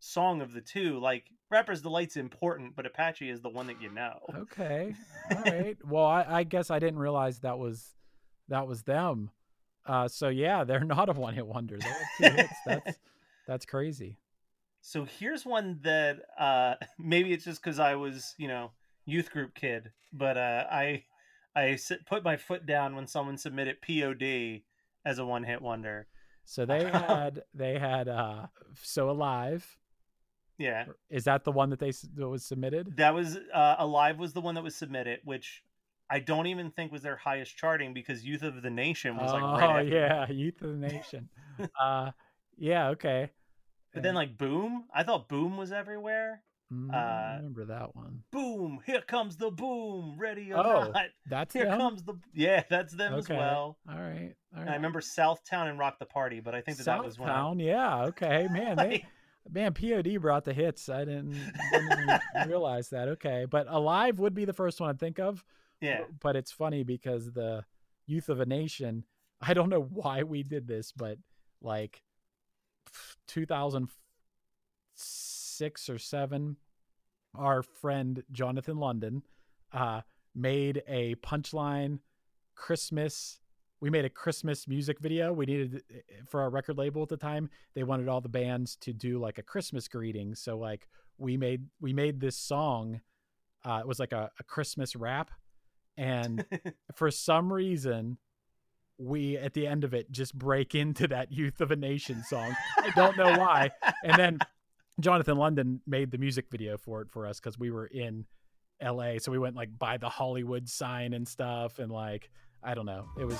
song 0.00 0.42
of 0.42 0.52
the 0.52 0.60
two. 0.60 0.98
Like 0.98 1.24
Rapper's 1.50 1.82
Delight's 1.82 2.16
important, 2.16 2.74
but 2.76 2.86
Apache 2.86 3.28
is 3.28 3.40
the 3.40 3.48
one 3.48 3.66
that 3.68 3.80
you 3.80 3.90
know. 3.90 4.18
Okay. 4.34 4.94
All 5.30 5.42
right. 5.42 5.76
Well, 5.84 6.04
I, 6.04 6.26
I 6.28 6.42
guess 6.44 6.70
I 6.70 6.78
didn't 6.78 6.98
realize 6.98 7.40
that 7.40 7.58
was 7.58 7.94
that 8.48 8.66
was 8.66 8.82
them. 8.82 9.30
Uh, 9.86 10.08
so 10.08 10.28
yeah, 10.28 10.64
they're 10.64 10.80
not 10.84 11.08
a 11.08 11.12
one 11.12 11.34
hit 11.34 11.46
wonder. 11.46 11.78
Two 11.78 12.24
hits. 12.24 12.54
That's 12.66 12.98
that's 13.46 13.66
crazy. 13.66 14.18
So 14.80 15.04
here's 15.04 15.46
one 15.46 15.80
that 15.82 16.18
uh 16.38 16.74
maybe 16.98 17.32
it's 17.32 17.44
just 17.44 17.62
because 17.62 17.78
I 17.78 17.94
was, 17.94 18.34
you 18.36 18.48
know, 18.48 18.72
youth 19.06 19.30
group 19.30 19.54
kid, 19.54 19.92
but 20.12 20.36
uh 20.36 20.64
I 20.70 21.04
I 21.56 21.76
sit, 21.76 22.04
put 22.04 22.24
my 22.24 22.36
foot 22.36 22.66
down 22.66 22.96
when 22.96 23.06
someone 23.06 23.38
submitted 23.38 23.80
POD 23.80 24.62
as 25.04 25.18
a 25.18 25.24
one 25.24 25.44
hit 25.44 25.62
wonder. 25.62 26.08
So 26.44 26.64
they 26.66 26.84
had 26.90 27.42
they 27.54 27.78
had 27.78 28.08
uh, 28.08 28.46
so 28.82 29.10
alive. 29.10 29.78
Yeah. 30.58 30.86
Is 31.10 31.24
that 31.24 31.44
the 31.44 31.52
one 31.52 31.70
that 31.70 31.78
they 31.78 31.90
that 31.90 32.28
was 32.28 32.44
submitted? 32.44 32.96
That 32.96 33.14
was 33.14 33.38
uh 33.52 33.76
Alive 33.78 34.18
was 34.18 34.32
the 34.32 34.40
one 34.40 34.54
that 34.54 34.62
was 34.62 34.76
submitted, 34.76 35.20
which 35.24 35.64
I 36.08 36.20
don't 36.20 36.46
even 36.46 36.70
think 36.70 36.92
was 36.92 37.02
their 37.02 37.16
highest 37.16 37.56
charting 37.56 37.92
because 37.94 38.24
Youth 38.24 38.42
of 38.42 38.62
the 38.62 38.70
Nation 38.70 39.16
was 39.16 39.32
like 39.32 39.42
oh 39.42 39.56
right 39.56 39.86
after. 39.86 39.88
yeah, 39.88 40.30
Youth 40.30 40.62
of 40.62 40.80
the 40.80 40.88
Nation. 40.88 41.28
uh, 41.80 42.10
yeah, 42.56 42.88
okay. 42.90 43.30
But 43.92 44.02
then 44.02 44.14
like 44.14 44.36
Boom, 44.36 44.84
I 44.94 45.02
thought 45.02 45.28
Boom 45.28 45.56
was 45.56 45.72
everywhere. 45.72 46.42
Mm, 46.74 46.94
uh, 46.94 46.96
I 46.96 47.36
remember 47.36 47.64
that 47.66 47.94
one. 47.94 48.22
Boom, 48.30 48.80
here 48.84 49.02
comes 49.02 49.36
the 49.36 49.50
boom, 49.50 50.16
ready 50.18 50.52
or 50.52 50.58
Oh, 50.58 50.90
not. 50.92 51.06
That's 51.26 51.54
Here 51.54 51.66
them? 51.66 51.78
comes 51.78 52.02
the 52.02 52.14
yeah, 52.32 52.64
that's 52.68 52.94
them 52.94 53.14
as 53.14 53.26
Okay. 53.26 53.36
well. 53.36 53.78
All 53.88 54.00
right, 54.00 54.34
all 54.56 54.62
right. 54.64 54.70
I 54.70 54.74
remember 54.74 55.00
Southtown 55.00 55.68
and 55.68 55.78
Rock 55.78 55.98
the 55.98 56.06
Party, 56.06 56.40
but 56.40 56.54
I 56.54 56.60
think 56.60 56.78
that 56.78 56.84
that 56.86 57.04
was 57.04 57.18
one. 57.18 57.30
Southtown, 57.30 57.64
yeah, 57.64 58.04
okay, 58.06 58.48
man. 58.50 58.76
They, 58.76 59.06
man, 59.50 59.74
POD 59.74 60.20
brought 60.20 60.44
the 60.44 60.54
hits. 60.54 60.88
I 60.88 61.00
didn't, 61.04 61.52
didn't 61.70 62.20
realize 62.46 62.90
that. 62.90 63.08
Okay, 63.08 63.46
but 63.48 63.66
Alive 63.68 64.18
would 64.18 64.34
be 64.34 64.44
the 64.44 64.52
first 64.52 64.80
one 64.80 64.90
I'd 64.90 65.00
think 65.00 65.18
of. 65.18 65.44
Yeah, 65.80 66.04
But 66.20 66.36
it's 66.36 66.52
funny 66.52 66.82
because 66.82 67.32
the 67.32 67.64
Youth 68.06 68.28
of 68.28 68.40
a 68.40 68.46
Nation. 68.46 69.04
I 69.40 69.54
don't 69.54 69.68
know 69.68 69.82
why 69.82 70.22
we 70.22 70.42
did 70.42 70.66
this, 70.66 70.92
but 70.92 71.18
like 71.60 72.02
2006 73.26 75.88
or 75.88 75.98
seven, 75.98 76.56
our 77.36 77.62
friend 77.62 78.22
Jonathan 78.32 78.78
London 78.78 79.22
uh, 79.72 80.02
made 80.34 80.82
a 80.88 81.14
punchline 81.16 81.98
Christmas. 82.54 83.40
We 83.80 83.90
made 83.90 84.04
a 84.04 84.10
Christmas 84.10 84.66
music 84.66 84.98
video. 85.00 85.32
We 85.32 85.46
needed 85.46 85.82
for 86.28 86.40
our 86.40 86.50
record 86.50 86.78
label 86.78 87.02
at 87.02 87.08
the 87.08 87.16
time. 87.16 87.50
They 87.74 87.82
wanted 87.82 88.08
all 88.08 88.20
the 88.20 88.28
bands 88.28 88.76
to 88.82 88.92
do 88.92 89.18
like 89.18 89.38
a 89.38 89.42
Christmas 89.42 89.88
greeting. 89.88 90.34
So 90.34 90.56
like 90.56 90.88
we 91.18 91.36
made 91.36 91.66
we 91.80 91.92
made 91.92 92.20
this 92.20 92.36
song. 92.36 93.00
Uh, 93.64 93.80
it 93.80 93.86
was 93.86 93.98
like 93.98 94.12
a, 94.12 94.30
a 94.38 94.44
Christmas 94.44 94.94
rap, 94.94 95.30
and 95.96 96.44
for 96.94 97.10
some 97.10 97.52
reason, 97.52 98.18
we 98.98 99.36
at 99.36 99.54
the 99.54 99.66
end 99.66 99.84
of 99.84 99.94
it 99.94 100.10
just 100.10 100.34
break 100.34 100.74
into 100.74 101.08
that 101.08 101.32
"Youth 101.32 101.60
of 101.60 101.70
a 101.70 101.76
Nation" 101.76 102.22
song. 102.24 102.54
I 102.78 102.90
don't 102.94 103.16
know 103.16 103.38
why. 103.38 103.70
And 104.02 104.18
then 104.18 104.38
Jonathan 105.00 105.36
London 105.36 105.80
made 105.86 106.10
the 106.10 106.18
music 106.18 106.46
video 106.50 106.76
for 106.76 107.02
it 107.02 107.10
for 107.10 107.26
us 107.26 107.40
because 107.40 107.58
we 107.58 107.70
were 107.70 107.86
in 107.86 108.24
L.A. 108.80 109.18
So 109.18 109.32
we 109.32 109.38
went 109.38 109.56
like 109.56 109.76
by 109.78 109.96
the 109.96 110.08
Hollywood 110.08 110.68
sign 110.68 111.14
and 111.14 111.26
stuff, 111.26 111.78
and 111.78 111.90
like 111.90 112.30
I 112.62 112.74
don't 112.74 112.86
know, 112.86 113.06
it 113.18 113.24
was 113.24 113.38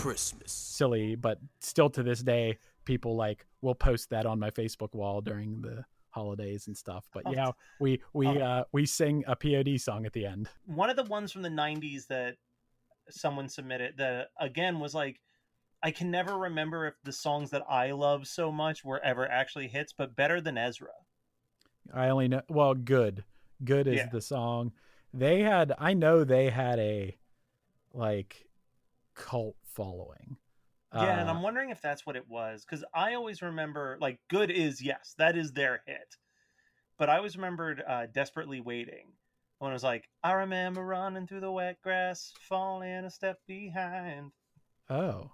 Christmas. 0.00 0.52
silly, 0.52 1.14
but 1.14 1.38
still 1.60 1.90
to 1.90 2.02
this 2.02 2.20
day, 2.22 2.58
people 2.84 3.16
like 3.16 3.46
will 3.62 3.74
post 3.74 4.10
that 4.10 4.26
on 4.26 4.38
my 4.38 4.50
Facebook 4.50 4.94
wall 4.94 5.20
during 5.20 5.60
the 5.60 5.84
holidays 6.10 6.66
and 6.66 6.76
stuff. 6.76 7.08
But 7.12 7.24
Oh. 7.26 7.32
yeah, 7.32 7.50
we 7.78 8.00
we 8.12 8.26
Oh. 8.26 8.40
uh 8.40 8.64
we 8.72 8.86
sing 8.86 9.22
a 9.26 9.36
POD 9.36 9.78
song 9.78 10.06
at 10.06 10.12
the 10.12 10.26
end. 10.26 10.48
one 10.66 10.90
of 10.90 10.96
the 10.96 11.04
ones 11.04 11.30
from 11.32 11.42
the 11.42 11.48
90s 11.50 12.06
that 12.08 12.36
someone 13.10 13.48
submitted 13.48 13.96
that 13.96 14.28
again 14.38 14.78
was 14.78 14.94
like 14.94 15.20
i 15.82 15.90
can 15.90 16.12
never 16.12 16.38
remember 16.38 16.86
if 16.86 16.94
the 17.02 17.12
songs 17.12 17.50
that 17.50 17.64
i 17.68 17.90
love 17.90 18.24
so 18.24 18.52
much 18.52 18.84
were 18.84 19.00
ever 19.02 19.28
actually 19.28 19.66
hits 19.66 19.92
but 19.92 20.14
better 20.14 20.40
than 20.40 20.56
ezra 20.56 20.92
I 21.92 22.08
only 22.10 22.28
know 22.28 22.42
well, 22.48 22.74
good. 22.74 23.24
Good 23.64 23.88
is 23.88 23.96
Yeah. 23.96 24.08
the 24.12 24.20
song. 24.20 24.72
They 25.12 25.40
had 25.42 25.72
I 25.76 25.92
know 25.94 26.22
they 26.22 26.50
had 26.50 26.78
a 26.78 27.18
like 27.92 28.48
cult 29.14 29.56
following. 29.82 30.36
yeah 30.94 31.20
and 31.20 31.28
Uh, 31.28 31.32
i'm 31.32 31.42
wondering 31.42 31.70
if 31.70 31.80
that's 31.80 32.04
what 32.06 32.16
it 32.16 32.24
was 32.28 32.64
because 32.64 32.84
i 32.94 33.14
always 33.14 33.40
remember 33.42 33.96
like 34.00 34.18
good 34.28 34.50
is 34.50 34.82
yes 34.82 35.14
that 35.18 35.36
is 35.36 35.52
their 35.52 35.82
hit 35.86 36.16
but 36.98 37.08
i 37.08 37.16
always 37.16 37.36
remembered 37.36 37.82
uh, 37.88 38.06
desperately 38.12 38.60
waiting 38.60 39.06
when 39.58 39.70
it 39.70 39.74
was 39.74 39.84
like 39.84 40.08
i 40.24 40.32
remember 40.32 40.84
running 40.84 41.26
through 41.26 41.40
the 41.40 41.50
wet 41.50 41.76
grass 41.82 42.32
falling 42.48 43.04
a 43.04 43.10
step 43.10 43.38
behind 43.46 44.32
oh. 44.90 45.30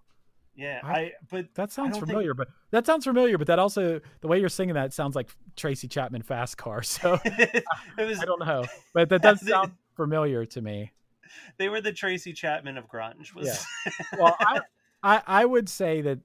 yeah 0.55 0.81
I- 0.85 0.93
i, 0.93 1.13
but 1.31 1.47
That 1.55 1.73
sounds 1.73 1.93
don't 1.93 2.01
think- 2.01 2.09
familiar, 2.09 2.35
but 2.35 2.49
that 2.73 2.85
sounds 2.87 3.05
familiar, 3.05 3.39
but 3.39 3.47
that 3.47 3.59
also 3.59 4.01
the 4.21 4.29
way 4.29 4.39
you're 4.41 4.49
singing 4.51 4.75
that 4.75 4.93
sounds 4.93 5.15
like 5.17 5.31
Tracy 5.57 5.89
Chapman 5.89 6.23
Fast 6.23 6.59
Car. 6.59 6.83
So 6.83 7.19
it 7.25 7.65
was 7.99 8.19
I 8.21 8.25
don't 8.27 8.41
know. 8.41 8.65
But 8.93 9.09
that 9.11 9.23
does 9.23 9.41
sound 9.49 9.73
familiar 9.97 10.45
to 10.47 10.61
me. 10.61 10.93
they 11.59 11.69
were 11.69 11.81
the 11.81 11.93
tracy 11.93 12.33
chapman 12.33 12.79
of 12.79 12.89
grunge 12.89 13.35
was 13.35 13.47
Yeah. 13.47 13.93
Well, 14.19 14.37
I, 14.41 14.61
I 15.03 15.23
I 15.27 15.45
would 15.45 15.69
say 15.69 16.01
that 16.03 16.21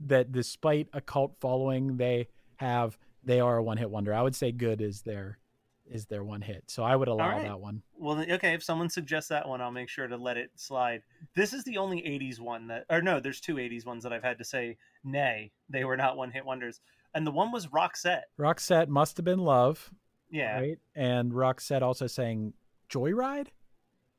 that 0.00 0.32
despite 0.32 0.88
a 0.92 1.00
cult 1.00 1.36
following 1.40 1.96
they 1.96 2.28
have, 2.56 2.98
they 3.22 3.40
are 3.40 3.56
a 3.56 3.62
one 3.62 3.76
hit 3.76 3.90
wonder. 3.90 4.12
I 4.14 4.22
would 4.22 4.34
say 4.34 4.52
good 4.52 4.80
is 4.80 5.02
their 5.02 5.38
is 5.86 6.06
their 6.06 6.24
one 6.24 6.40
hit. 6.40 6.64
So 6.66 6.82
I 6.82 6.96
would 6.96 7.08
allow 7.08 7.30
right. 7.30 7.42
that 7.42 7.60
one. 7.60 7.82
Well, 7.98 8.18
okay. 8.18 8.54
If 8.54 8.62
someone 8.62 8.88
suggests 8.88 9.28
that 9.28 9.48
one, 9.48 9.60
I'll 9.60 9.70
make 9.70 9.88
sure 9.88 10.06
to 10.06 10.16
let 10.16 10.36
it 10.36 10.50
slide. 10.56 11.02
This 11.34 11.52
is 11.52 11.64
the 11.64 11.78
only 11.78 11.98
'80s 12.02 12.40
one 12.40 12.66
that, 12.68 12.86
or 12.90 13.02
no, 13.02 13.20
there's 13.20 13.40
two 13.40 13.56
'80s 13.56 13.84
ones 13.84 14.02
that 14.02 14.12
I've 14.12 14.24
had 14.24 14.38
to 14.38 14.44
say 14.44 14.76
nay. 15.02 15.52
They 15.68 15.84
were 15.84 15.96
not 15.96 16.16
one-hit 16.16 16.44
wonders, 16.44 16.80
and 17.14 17.26
the 17.26 17.30
one 17.30 17.52
was 17.52 17.68
Roxette. 17.68 18.22
Roxette 18.38 18.88
must 18.88 19.16
have 19.16 19.24
been 19.24 19.40
love, 19.40 19.90
Yeah, 20.30 20.58
right? 20.58 20.78
And 20.94 21.32
Roxette 21.32 21.82
also 21.82 22.06
saying 22.06 22.54
Joyride. 22.88 23.48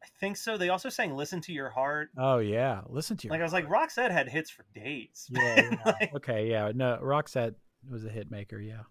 I 0.06 0.08
think 0.20 0.38
so. 0.38 0.58
They 0.58 0.70
also 0.70 0.90
sang 0.90 1.16
"Listen 1.16 1.42
to 1.42 1.52
Your 1.52 1.70
Heart." 1.70 2.12
Oh 2.18 2.38
yeah, 2.38 2.82
listen 2.88 3.18
to 3.18 3.28
your 3.28 3.32
Like 3.32 3.42
I 3.42 3.44
was 3.44 3.54
like, 3.54 3.68
Roxette 3.68 4.12
had 4.12 4.30
hits 4.30 4.52
for 4.52 4.66
days. 4.76 5.28
Yeah, 5.30 5.56
yeah. 5.72 5.78
Like, 5.86 6.16
okay, 6.16 6.50
yeah. 6.50 6.72
No, 6.76 7.00
Roxette 7.02 7.56
was 7.90 8.06
a 8.06 8.10
hit 8.10 8.30
maker. 8.30 8.60
Yeah. 8.60 8.84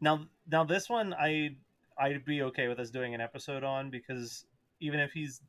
now, 0.00 0.26
now 0.50 0.64
this 0.64 0.88
one, 0.88 1.14
I 1.14 1.56
I'd 1.98 2.24
be 2.24 2.42
okay 2.42 2.66
with 2.66 2.80
us 2.80 2.90
doing 2.90 3.14
an 3.14 3.20
episode 3.20 3.62
on 3.62 3.90
because 3.90 4.44
even 4.80 4.98
if 4.98 5.12
he's 5.12 5.40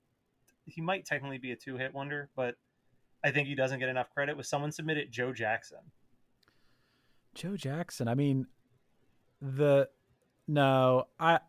he 0.65 0.81
might 0.81 1.05
technically 1.05 1.39
be 1.39 1.51
a 1.51 1.55
two-hit 1.55 1.93
wonder, 1.93 2.29
but 2.35 2.55
I 3.23 3.31
think 3.31 3.47
he 3.47 3.55
doesn't 3.55 3.79
get 3.79 3.89
enough 3.89 4.09
credit. 4.13 4.37
Was 4.37 4.47
someone 4.47 4.71
submitted 4.71 5.11
Joe 5.11 5.33
Jackson? 5.33 5.79
Joe 7.33 7.57
Jackson. 7.57 8.07
I 8.07 8.15
mean, 8.15 8.47
the 9.41 9.89
no, 10.47 11.07
I 11.19 11.39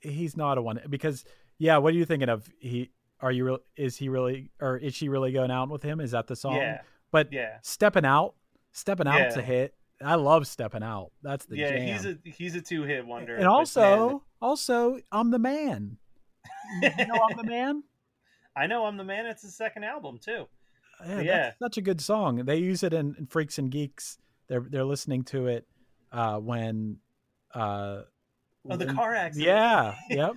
he's 0.00 0.36
not 0.36 0.58
a 0.58 0.62
one 0.62 0.80
because 0.90 1.24
yeah. 1.58 1.78
What 1.78 1.92
are 1.94 1.96
you 1.96 2.04
thinking 2.04 2.28
of? 2.28 2.48
He 2.58 2.90
are 3.20 3.32
you 3.32 3.44
real? 3.46 3.58
Is 3.76 3.96
he 3.96 4.08
really 4.08 4.50
or 4.60 4.76
is 4.76 4.94
she 4.94 5.08
really 5.08 5.32
going 5.32 5.50
out 5.50 5.68
with 5.70 5.82
him? 5.82 6.00
Is 6.00 6.10
that 6.12 6.26
the 6.26 6.36
song? 6.36 6.56
Yeah, 6.56 6.80
But 7.10 7.32
yeah. 7.32 7.58
stepping 7.62 8.04
out, 8.04 8.34
stepping 8.72 9.06
out's 9.06 9.36
a 9.36 9.40
Yeah. 9.40 9.44
hit. 9.46 9.74
I 10.04 10.16
love 10.16 10.46
stepping 10.46 10.82
out. 10.82 11.12
That's 11.22 11.46
the 11.46 11.56
yeah, 11.56 11.70
jam. 11.70 11.86
he's 11.86 12.04
a 12.06 12.18
he's 12.24 12.54
a 12.54 12.60
two 12.60 12.82
hit 12.82 13.06
wonder. 13.06 13.34
and 13.36 13.46
also, 13.46 14.08
man, 14.10 14.20
also, 14.42 14.98
I'm 15.10 15.30
the 15.30 15.38
man. 15.38 15.96
You 16.82 16.90
know, 17.06 17.26
I'm 17.30 17.36
the 17.36 17.44
man. 17.50 17.82
I 18.54 18.66
know 18.66 18.84
I'm 18.84 18.96
the 18.98 19.04
man. 19.04 19.24
It's 19.26 19.42
his 19.42 19.54
second 19.56 19.84
album 19.84 20.18
too. 20.18 20.46
Yeah, 21.06 21.20
Yeah. 21.20 21.36
that's 21.44 21.58
such 21.58 21.76
a 21.78 21.82
good 21.82 22.00
song. 22.02 22.44
They 22.44 22.56
use 22.56 22.82
it 22.82 22.92
in, 22.92 23.14
in 23.18 23.26
Freaks 23.26 23.58
and 23.58 23.70
Geeks. 23.70 24.18
They're 24.48 24.66
they're 24.68 24.84
listening 24.84 25.24
to 25.24 25.46
it 25.46 25.66
uh, 26.12 26.38
when 26.40 26.98
uh, 27.54 28.02
Oh, 28.68 28.76
the 28.76 28.92
car 28.92 29.14
accident. 29.14 29.46
Yeah, 29.48 29.94
yep. 30.10 30.32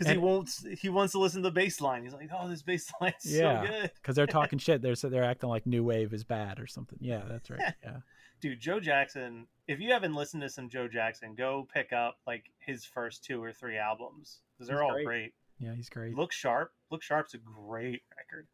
Because 0.00 0.12
he 0.12 0.18
won't 0.18 0.50
he 0.80 0.88
wants 0.88 1.12
to 1.12 1.18
listen 1.18 1.42
to 1.42 1.48
the 1.48 1.52
bass 1.52 1.80
line. 1.80 2.02
He's 2.02 2.12
like, 2.14 2.30
oh, 2.36 2.48
this 2.48 2.62
bass 2.62 2.90
line's 3.00 3.14
Yeah. 3.24 3.62
so 3.62 3.66
good, 3.70 3.90
Because 3.94 4.16
they're 4.16 4.26
talking 4.38 4.58
shit. 4.58 4.82
They're 4.82 4.94
they're 4.96 5.24
acting 5.24 5.48
like 5.48 5.66
new 5.66 5.84
wave 5.84 6.12
is 6.12 6.24
bad 6.24 6.58
or 6.60 6.66
something. 6.66 6.98
Yeah, 7.00 7.22
that's 7.28 7.50
right. 7.50 7.74
Yeah, 7.84 7.96
dude. 8.40 8.60
Joe 8.60 8.80
Jackson. 8.80 9.46
If 9.68 9.78
you 9.78 9.92
haven't 9.92 10.14
listened 10.14 10.42
to 10.42 10.48
some 10.48 10.68
Joe 10.68 10.88
Jackson, 10.88 11.34
go 11.36 11.68
pick 11.72 11.92
up 11.92 12.16
like 12.26 12.44
his 12.58 12.84
first 12.84 13.22
two 13.24 13.42
or 13.42 13.52
three 13.52 13.76
albums 13.78 14.38
because 14.56 14.66
they're 14.68 14.78
He's 14.78 14.82
all 14.82 14.92
great. 14.94 15.04
great. 15.06 15.32
yeah, 15.60 15.74
he's 15.74 15.88
great. 15.88 16.16
Look 16.16 16.32
Sharp. 16.32 16.72
Look 16.90 17.02
Sharp's 17.02 17.34
a 17.34 17.38
great 17.38 18.02
record. 18.16 18.48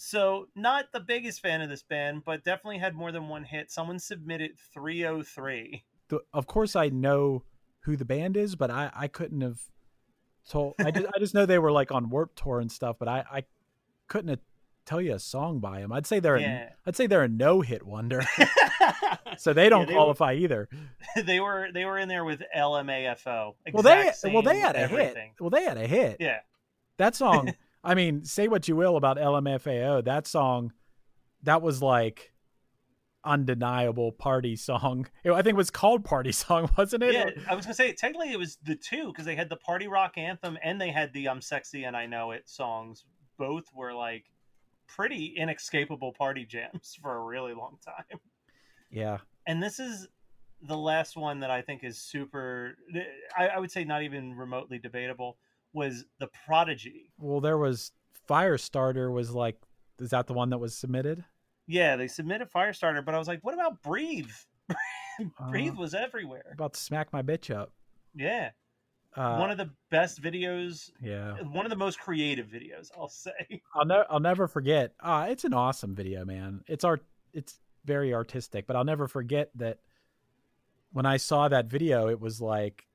So, 0.00 0.46
not 0.54 0.92
the 0.92 1.00
biggest 1.00 1.40
fan 1.40 1.60
of 1.60 1.68
this 1.68 1.82
band, 1.82 2.22
but 2.24 2.44
definitely 2.44 2.78
had 2.78 2.94
more 2.94 3.10
than 3.10 3.26
one 3.28 3.42
hit. 3.42 3.68
Someone 3.72 3.98
submitted 3.98 4.52
3OH!3. 4.76 5.82
The- 6.08 6.20
of 6.32 6.46
course, 6.46 6.76
I 6.76 6.88
know 6.88 7.42
who 7.80 7.96
the 7.96 8.04
band 8.04 8.36
is, 8.36 8.54
but 8.56 8.70
I 8.70 8.90
I 8.94 9.08
couldn't 9.08 9.40
have 9.40 9.60
told. 10.48 10.74
I 10.78 10.90
just 10.90 11.06
I 11.14 11.18
just 11.18 11.34
know 11.34 11.46
they 11.46 11.58
were 11.58 11.72
like 11.72 11.92
on 11.92 12.10
Warp 12.10 12.34
Tour 12.34 12.60
and 12.60 12.70
stuff, 12.72 12.96
but 12.98 13.08
I 13.08 13.24
I 13.30 13.44
couldn't 14.08 14.40
tell 14.86 15.00
you 15.00 15.14
a 15.14 15.18
song 15.18 15.58
by 15.60 15.80
them. 15.80 15.92
I'd 15.92 16.06
say 16.06 16.18
they're 16.18 16.38
Yeah. 16.38 16.62
a, 16.64 16.88
I'd 16.88 16.96
say 16.96 17.06
they're 17.06 17.22
a 17.24 17.28
no 17.28 17.60
hit 17.60 17.84
wonder. 17.84 18.22
so 19.36 19.52
they 19.52 19.68
don't 19.68 19.86
they 19.86 19.92
were- 19.92 19.98
qualify 19.98 20.34
either. 20.34 20.68
they 21.24 21.40
were 21.40 21.68
they 21.72 21.84
were 21.84 21.98
in 21.98 22.08
there 22.08 22.24
with 22.24 22.42
LMFAO. 22.56 23.54
Well, 23.72 23.82
they 23.82 24.12
well 24.32 24.42
they 24.42 24.58
had 24.58 24.76
a 24.76 24.80
everything. 24.80 25.30
hit. 25.32 25.40
Well, 25.40 25.50
they 25.50 25.64
had 25.64 25.76
a 25.76 25.86
hit. 25.86 26.16
Yeah, 26.20 26.38
That 26.96 27.14
song. 27.14 27.52
I 27.84 27.94
mean, 27.94 28.24
say 28.24 28.48
what 28.48 28.66
you 28.66 28.74
will 28.76 28.96
about 28.96 29.18
LMFAO. 29.18 30.04
That 30.04 30.26
song, 30.26 30.72
that 31.44 31.62
was 31.62 31.80
like 31.80 32.32
undeniable 33.28 34.12
party 34.12 34.56
song. 34.56 35.06
It- 35.24 35.32
I 35.32 35.42
think 35.42 35.54
it 35.54 35.56
was 35.56 35.70
called 35.70 36.04
party 36.04 36.32
song, 36.32 36.70
wasn't 36.78 37.02
it? 37.04 37.12
yeah. 37.14 37.30
I 37.48 37.54
was 37.54 37.64
gonna 37.66 37.74
say 37.74 37.92
technically 37.92 38.32
it 38.32 38.38
was 38.38 38.56
the 38.64 38.74
two 38.74 39.08
because 39.08 39.24
they 39.26 39.36
had 39.36 39.48
the 39.50 39.56
party 39.56 39.86
rock 39.88 40.16
anthem 40.16 40.58
and 40.62 40.80
they 40.80 40.90
had 40.90 41.12
the 41.12 41.28
"I'm 41.28 41.40
Sexy 41.40 41.84
and 41.84 41.96
I 41.96 42.06
Know 42.06 42.30
It" 42.32 42.48
songs. 42.48 43.04
Both 43.38 43.66
were 43.74 43.92
like 43.94 44.24
pretty 44.86 45.34
inescapable 45.36 46.12
party 46.12 46.44
jams 46.44 46.96
for 47.02 47.14
a 47.16 47.20
really 47.24 47.54
long 47.54 47.78
time. 47.84 48.18
Yeah. 48.90 49.18
and 49.46 49.62
this 49.62 49.78
is 49.78 50.08
the 50.62 50.76
last 50.76 51.16
one 51.16 51.40
that 51.40 51.50
I 51.50 51.62
think 51.62 51.84
is 51.84 51.98
super. 51.98 52.74
I, 53.36 53.48
I 53.48 53.58
would 53.60 53.70
say 53.70 53.84
not 53.84 54.02
even 54.02 54.34
remotely 54.34 54.78
debatable. 54.78 55.36
Was 55.74 56.04
the 56.18 56.28
Prodigy? 56.46 57.12
Well, 57.18 57.40
there 57.40 57.58
was 57.58 57.92
Firestarter. 58.28 59.12
Was 59.12 59.30
like, 59.32 59.56
is 60.00 60.10
that 60.10 60.26
the 60.26 60.32
one 60.32 60.50
that 60.50 60.58
was 60.58 60.76
submitted? 60.76 61.24
Yeah, 61.68 61.94
they 61.96 62.08
submitted 62.08 62.50
Firestarter, 62.50 63.04
but 63.04 63.14
I 63.14 63.18
was 63.18 63.28
like, 63.28 63.44
what 63.44 63.54
about 63.54 63.82
Breathe? 63.82 64.30
Breathe 65.50 65.74
Uh, 65.76 65.80
was 65.80 65.94
everywhere. 65.94 66.50
about 66.54 66.72
to 66.74 66.80
smack 66.80 67.12
my 67.12 67.22
bitch 67.22 67.54
up. 67.54 67.72
Yeah, 68.14 68.50
Uh, 69.14 69.36
one 69.36 69.50
of 69.50 69.58
the 69.58 69.70
best 69.90 70.20
videos, 70.22 70.90
yeah. 71.00 71.34
one 71.42 71.66
of 71.66 71.70
the 71.70 71.76
most 71.76 71.98
creative 72.00 72.46
videos, 72.46 72.90
I'll 72.96 73.08
say. 73.08 73.62
I'll 73.74 73.84
never 73.84 74.06
I'll 74.10 74.20
never 74.20 74.48
forget. 74.48 74.94
Uh, 75.00 75.26
it's 75.28 75.44
an 75.44 75.54
awesome 75.54 75.94
video, 75.94 76.24
man. 76.24 76.62
It's 76.66 76.84
art. 76.84 77.04
It's 77.32 77.60
very 77.84 78.12
artistic, 78.14 78.66
but 78.66 78.74
I'll 78.76 78.84
never 78.84 79.06
forget 79.08 79.50
that 79.56 79.78
when 80.92 81.04
I 81.06 81.16
saw 81.18 81.48
that 81.48 81.66
video, 81.66 82.08
it 82.08 82.20
was 82.20 82.40
like 82.40 82.86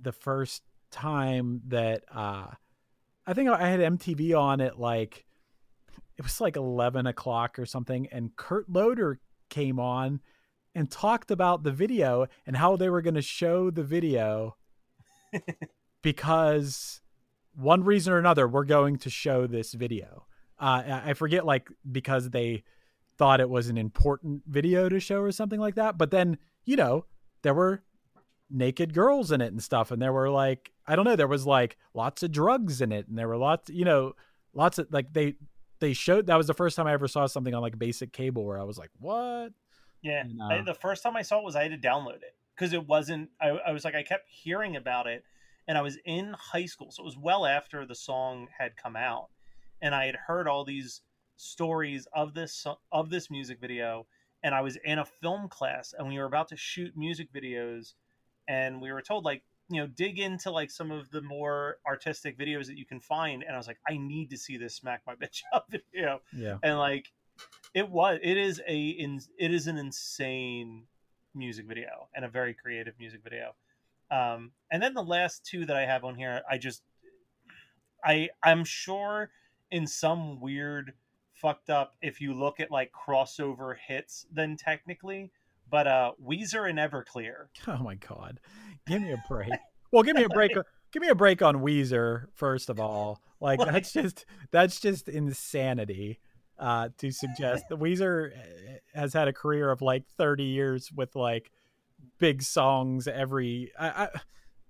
the 0.00 0.12
first 0.12 0.62
time 0.90 1.62
that 1.68 2.04
uh, 2.12 2.46
I 3.26 3.32
think 3.34 3.48
I 3.48 3.68
had 3.68 3.80
MTV 3.80 4.38
on 4.38 4.60
at 4.60 4.78
like 4.78 5.25
it 6.18 6.22
was 6.22 6.40
like 6.40 6.56
eleven 6.56 7.06
o'clock 7.06 7.58
or 7.58 7.66
something, 7.66 8.08
and 8.10 8.34
Kurt 8.36 8.68
Loder 8.70 9.20
came 9.48 9.78
on 9.78 10.20
and 10.74 10.90
talked 10.90 11.30
about 11.30 11.62
the 11.62 11.72
video 11.72 12.26
and 12.46 12.56
how 12.56 12.76
they 12.76 12.90
were 12.90 13.02
going 13.02 13.14
to 13.14 13.22
show 13.22 13.70
the 13.70 13.82
video 13.82 14.56
because 16.02 17.00
one 17.54 17.82
reason 17.82 18.12
or 18.12 18.18
another 18.18 18.46
we're 18.46 18.64
going 18.64 18.98
to 18.98 19.10
show 19.10 19.46
this 19.46 19.72
video. 19.72 20.26
Uh, 20.58 21.00
I 21.04 21.14
forget 21.14 21.44
like 21.44 21.68
because 21.90 22.30
they 22.30 22.62
thought 23.18 23.40
it 23.40 23.48
was 23.48 23.68
an 23.68 23.78
important 23.78 24.42
video 24.46 24.88
to 24.88 25.00
show 25.00 25.20
or 25.20 25.32
something 25.32 25.60
like 25.60 25.74
that. 25.76 25.96
But 25.98 26.10
then 26.10 26.38
you 26.64 26.76
know 26.76 27.06
there 27.42 27.54
were 27.54 27.82
naked 28.50 28.94
girls 28.94 29.32
in 29.32 29.40
it 29.40 29.52
and 29.52 29.62
stuff, 29.62 29.90
and 29.90 30.00
there 30.00 30.12
were 30.12 30.30
like 30.30 30.72
I 30.86 30.96
don't 30.96 31.04
know, 31.04 31.16
there 31.16 31.26
was 31.26 31.46
like 31.46 31.76
lots 31.94 32.22
of 32.22 32.32
drugs 32.32 32.80
in 32.80 32.92
it, 32.92 33.08
and 33.08 33.18
there 33.18 33.28
were 33.28 33.36
lots, 33.36 33.70
you 33.70 33.84
know, 33.84 34.12
lots 34.54 34.78
of 34.78 34.88
like 34.90 35.12
they 35.12 35.34
they 35.80 35.92
showed 35.92 36.26
that 36.26 36.36
was 36.36 36.46
the 36.46 36.54
first 36.54 36.76
time 36.76 36.86
I 36.86 36.92
ever 36.92 37.08
saw 37.08 37.26
something 37.26 37.54
on 37.54 37.62
like 37.62 37.78
basic 37.78 38.12
cable 38.12 38.44
where 38.44 38.58
I 38.58 38.64
was 38.64 38.78
like, 38.78 38.90
what? 38.98 39.52
Yeah, 40.02 40.20
And, 40.20 40.40
I, 40.42 40.58
uh, 40.58 40.64
the 40.64 40.74
first 40.74 41.02
time 41.02 41.16
I 41.16 41.22
saw 41.22 41.38
it 41.40 41.44
was 41.44 41.56
I 41.56 41.62
had 41.62 41.82
to 41.82 41.88
download 41.88 42.16
it 42.16 42.34
because 42.54 42.72
it 42.72 42.86
wasn't. 42.86 43.30
I, 43.40 43.48
I 43.48 43.72
was 43.72 43.84
like, 43.84 43.94
I 43.94 44.02
kept 44.02 44.28
hearing 44.28 44.76
about 44.76 45.06
it, 45.06 45.24
and 45.68 45.76
I 45.76 45.82
was 45.82 45.98
in 46.04 46.34
high 46.38 46.66
school, 46.66 46.90
so 46.90 47.02
it 47.02 47.06
was 47.06 47.18
well 47.18 47.46
after 47.46 47.84
the 47.84 47.94
song 47.94 48.48
had 48.56 48.76
come 48.76 48.96
out, 48.96 49.28
and 49.82 49.94
I 49.94 50.06
had 50.06 50.16
heard 50.16 50.48
all 50.48 50.64
these 50.64 51.02
stories 51.36 52.06
of 52.14 52.34
this 52.34 52.66
of 52.92 53.10
this 53.10 53.30
music 53.30 53.60
video, 53.60 54.06
and 54.42 54.54
I 54.54 54.60
was 54.60 54.76
in 54.84 54.98
a 54.98 55.04
film 55.04 55.48
class, 55.48 55.94
and 55.96 56.08
we 56.08 56.18
were 56.18 56.24
about 56.24 56.48
to 56.48 56.56
shoot 56.56 56.96
music 56.96 57.32
videos, 57.32 57.94
and 58.48 58.80
we 58.80 58.92
were 58.92 59.02
told 59.02 59.24
like 59.24 59.42
you 59.68 59.80
know 59.80 59.86
dig 59.86 60.18
into 60.18 60.50
like 60.50 60.70
some 60.70 60.90
of 60.90 61.10
the 61.10 61.20
more 61.22 61.78
artistic 61.86 62.38
videos 62.38 62.66
that 62.66 62.78
you 62.78 62.84
can 62.86 63.00
find 63.00 63.42
and 63.42 63.54
i 63.54 63.56
was 63.58 63.66
like 63.66 63.78
i 63.88 63.96
need 63.96 64.30
to 64.30 64.36
see 64.36 64.56
this 64.56 64.74
smack 64.74 65.02
my 65.06 65.14
bitch 65.22 65.42
up 65.52 65.66
video 65.70 66.20
Yeah. 66.32 66.58
and 66.62 66.78
like 66.78 67.12
it 67.74 67.88
was 67.90 68.18
it 68.22 68.36
is 68.36 68.60
a 68.66 68.88
in, 68.88 69.20
it 69.38 69.52
is 69.52 69.66
an 69.66 69.76
insane 69.76 70.84
music 71.34 71.66
video 71.66 72.08
and 72.14 72.24
a 72.24 72.28
very 72.28 72.54
creative 72.54 72.94
music 72.98 73.20
video 73.22 73.54
um 74.10 74.52
and 74.70 74.82
then 74.82 74.94
the 74.94 75.02
last 75.02 75.44
two 75.44 75.66
that 75.66 75.76
i 75.76 75.84
have 75.84 76.04
on 76.04 76.14
here 76.14 76.42
i 76.50 76.56
just 76.58 76.82
i 78.04 78.28
i'm 78.42 78.64
sure 78.64 79.30
in 79.70 79.86
some 79.86 80.40
weird 80.40 80.92
fucked 81.34 81.68
up 81.68 81.96
if 82.00 82.20
you 82.20 82.32
look 82.32 82.60
at 82.60 82.70
like 82.70 82.90
crossover 82.92 83.74
hits 83.86 84.26
then 84.32 84.56
technically 84.56 85.30
but 85.70 85.86
uh 85.86 86.12
weezer 86.24 86.68
and 86.68 86.78
everclear 86.78 87.46
Oh 87.66 87.78
my 87.82 87.94
god. 87.96 88.40
Give 88.86 89.02
me 89.02 89.12
a 89.12 89.22
break. 89.28 89.50
Well, 89.90 90.02
give 90.02 90.16
me 90.16 90.24
a 90.24 90.28
break. 90.28 90.52
Give 90.92 91.02
me 91.02 91.08
a 91.08 91.14
break 91.16 91.42
on 91.42 91.56
Weezer 91.56 92.26
first 92.32 92.70
of 92.70 92.78
all. 92.80 93.20
Like 93.40 93.58
Like- 93.58 93.72
that's 93.72 93.92
just 93.92 94.24
that's 94.50 94.80
just 94.80 95.08
insanity 95.08 96.20
uh 96.58 96.88
to 96.98 97.10
suggest 97.10 97.64
that 97.68 97.78
Weezer 97.78 98.30
eh, 98.32 98.78
has 98.94 99.12
had 99.12 99.28
a 99.28 99.32
career 99.32 99.70
of 99.70 99.82
like 99.82 100.06
30 100.16 100.44
years 100.44 100.90
with 100.92 101.14
like 101.16 101.50
big 102.18 102.42
songs 102.42 103.08
every 103.08 103.72
I, 103.78 103.88
I 104.04 104.08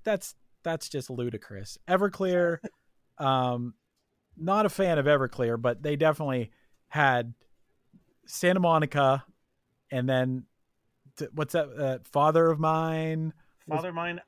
that's 0.03 0.35
that's 0.65 0.89
just 0.89 1.11
ludicrous. 1.11 1.79
Everclear 1.87 2.59
um 3.19 3.75
not 4.37 4.67
a 4.67 4.69
fan 4.71 4.99
of 4.99 5.07
Everclear, 5.07 5.61
but 5.61 5.83
they 5.83 5.97
definitely 5.97 6.51
had 6.89 7.35
Santa 8.27 8.61
Monica 8.61 9.25
and 9.91 10.09
then 10.09 10.45
what's 11.35 11.53
that 11.53 11.69
uh, 11.79 11.99
Father 12.05 12.51
of 12.51 12.59
Mine 12.59 13.33
Father 13.69 13.89
of 13.89 13.95
Mine, 13.95 14.21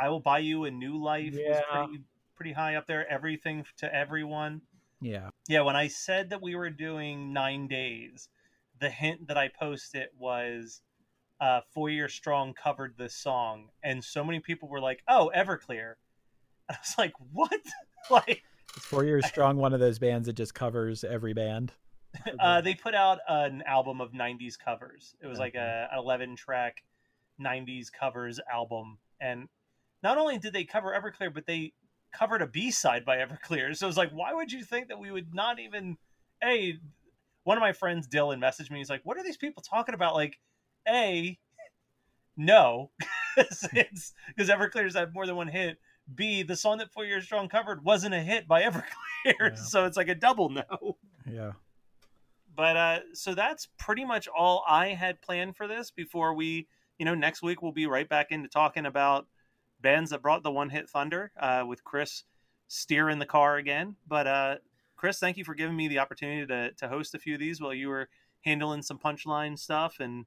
I 0.00 0.08
will 0.08 0.20
buy 0.20 0.38
you 0.38 0.64
a 0.64 0.70
new 0.70 1.02
life. 1.02 1.34
Yeah. 1.34 1.48
Was 1.48 1.86
pretty 1.88 2.02
pretty 2.36 2.52
high 2.52 2.74
up 2.76 2.86
there. 2.86 3.10
Everything 3.10 3.64
to 3.78 3.94
everyone. 3.94 4.62
yeah. 5.00 5.30
Yeah, 5.48 5.62
when 5.62 5.76
I 5.76 5.88
said 5.88 6.30
that 6.30 6.42
we 6.42 6.54
were 6.54 6.70
doing 6.70 7.32
nine 7.32 7.68
days, 7.68 8.28
the 8.80 8.90
hint 8.90 9.28
that 9.28 9.36
I 9.36 9.48
posted 9.48 10.08
was 10.18 10.82
uh, 11.40 11.60
Four 11.72 11.90
Year 11.90 12.08
Strong 12.08 12.54
covered 12.54 12.94
this 12.96 13.14
song, 13.14 13.68
and 13.82 14.02
so 14.02 14.24
many 14.24 14.40
people 14.40 14.68
were 14.68 14.80
like, 14.80 15.02
"Oh, 15.08 15.30
Everclear," 15.34 15.94
and 16.68 16.76
I 16.76 16.78
was 16.80 16.94
like, 16.98 17.12
"What?" 17.32 17.60
like, 18.10 18.42
It's 18.76 18.86
four 18.86 19.04
years 19.04 19.26
strong. 19.26 19.56
One 19.56 19.72
of 19.72 19.80
those 19.80 19.98
bands 19.98 20.26
that 20.26 20.34
just 20.34 20.54
covers 20.54 21.04
every 21.04 21.32
band. 21.32 21.72
uh, 22.40 22.60
they 22.60 22.74
put 22.74 22.94
out 22.94 23.18
an 23.28 23.62
album 23.66 24.00
of 24.00 24.12
'90s 24.12 24.58
covers. 24.58 25.14
It 25.20 25.26
was 25.26 25.38
like 25.38 25.54
a 25.54 25.88
11 25.96 26.36
track 26.36 26.82
'90s 27.40 27.92
covers 27.92 28.40
album, 28.52 28.98
and 29.20 29.48
not 30.02 30.18
only 30.18 30.38
did 30.38 30.52
they 30.52 30.64
cover 30.64 30.92
Everclear, 30.92 31.32
but 31.32 31.46
they 31.46 31.72
covered 32.12 32.42
a 32.42 32.46
B 32.46 32.70
side 32.70 33.04
by 33.04 33.18
Everclear. 33.18 33.74
So 33.76 33.86
it 33.86 33.88
was 33.88 33.96
like, 33.96 34.10
why 34.10 34.32
would 34.32 34.52
you 34.52 34.64
think 34.64 34.88
that 34.88 34.98
we 34.98 35.10
would 35.10 35.34
not 35.34 35.58
even? 35.58 35.96
Hey, 36.40 36.78
one 37.44 37.56
of 37.56 37.62
my 37.62 37.72
friends, 37.72 38.06
Dylan, 38.08 38.38
messaged 38.38 38.70
me. 38.70 38.78
He's 38.78 38.90
like, 38.90 39.02
"What 39.04 39.16
are 39.16 39.24
these 39.24 39.36
people 39.36 39.62
talking 39.62 39.94
about?" 39.94 40.14
Like, 40.14 40.38
a, 40.88 41.38
no, 42.36 42.90
because 43.36 44.48
Everclear's 44.48 44.94
had 44.94 45.14
more 45.14 45.26
than 45.26 45.36
one 45.36 45.48
hit. 45.48 45.78
B, 46.12 46.42
the 46.42 46.56
song 46.56 46.78
that 46.78 46.92
Four 46.92 47.04
Years 47.04 47.24
Strong 47.24 47.48
covered 47.48 47.84
wasn't 47.84 48.14
a 48.14 48.20
hit 48.20 48.48
by 48.48 48.62
Everclear, 48.62 48.84
Yeah. 49.24 49.54
so 49.54 49.84
it's 49.84 49.96
like 49.96 50.08
a 50.08 50.14
double 50.14 50.48
no 50.48 50.96
Yeah. 51.26 51.52
But 52.54 52.76
uh 52.76 53.00
so 53.12 53.34
that's 53.34 53.68
pretty 53.78 54.04
much 54.04 54.28
all 54.28 54.64
i 54.68 54.88
had 54.88 55.20
planned 55.20 55.56
for 55.56 55.66
this 55.66 55.90
before 55.90 56.34
we 56.34 56.66
you 56.98 57.04
know 57.04 57.14
next 57.14 57.42
week 57.42 57.62
we'll 57.62 57.72
be 57.72 57.86
right 57.86 58.08
back 58.08 58.30
into 58.30 58.48
talking 58.48 58.86
about 58.86 59.26
bands 59.80 60.10
that 60.10 60.22
brought 60.22 60.42
the 60.42 60.50
one 60.50 60.70
hit 60.70 60.88
thunder 60.88 61.32
uh 61.40 61.64
with 61.66 61.82
chris 61.84 62.24
steering 62.68 63.18
the 63.18 63.26
car 63.26 63.56
again 63.56 63.96
but 64.06 64.26
uh 64.26 64.56
chris 64.96 65.18
thank 65.18 65.36
you 65.36 65.44
for 65.44 65.54
giving 65.54 65.76
me 65.76 65.88
the 65.88 65.98
opportunity 65.98 66.46
to 66.46 66.72
to 66.72 66.88
host 66.88 67.14
a 67.14 67.18
few 67.18 67.34
of 67.34 67.40
these 67.40 67.60
while 67.60 67.74
you 67.74 67.88
were 67.88 68.08
handling 68.42 68.82
some 68.82 68.98
punchline 68.98 69.58
stuff 69.58 69.96
and 70.00 70.24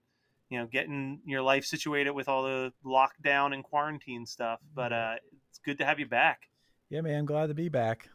you 0.49 0.59
know 0.59 0.67
getting 0.67 1.19
your 1.25 1.41
life 1.41 1.65
situated 1.65 2.11
with 2.11 2.27
all 2.29 2.43
the 2.43 2.71
lockdown 2.85 3.53
and 3.53 3.63
quarantine 3.63 4.25
stuff 4.25 4.59
but 4.73 4.91
uh 4.93 5.15
it's 5.49 5.59
good 5.59 5.77
to 5.77 5.85
have 5.85 5.99
you 5.99 6.05
back 6.05 6.49
Yeah, 6.89 7.01
man. 7.01 7.19
I'm 7.19 7.25
glad 7.25 7.47
to 7.47 7.53
be 7.53 7.69
back. 7.69 8.09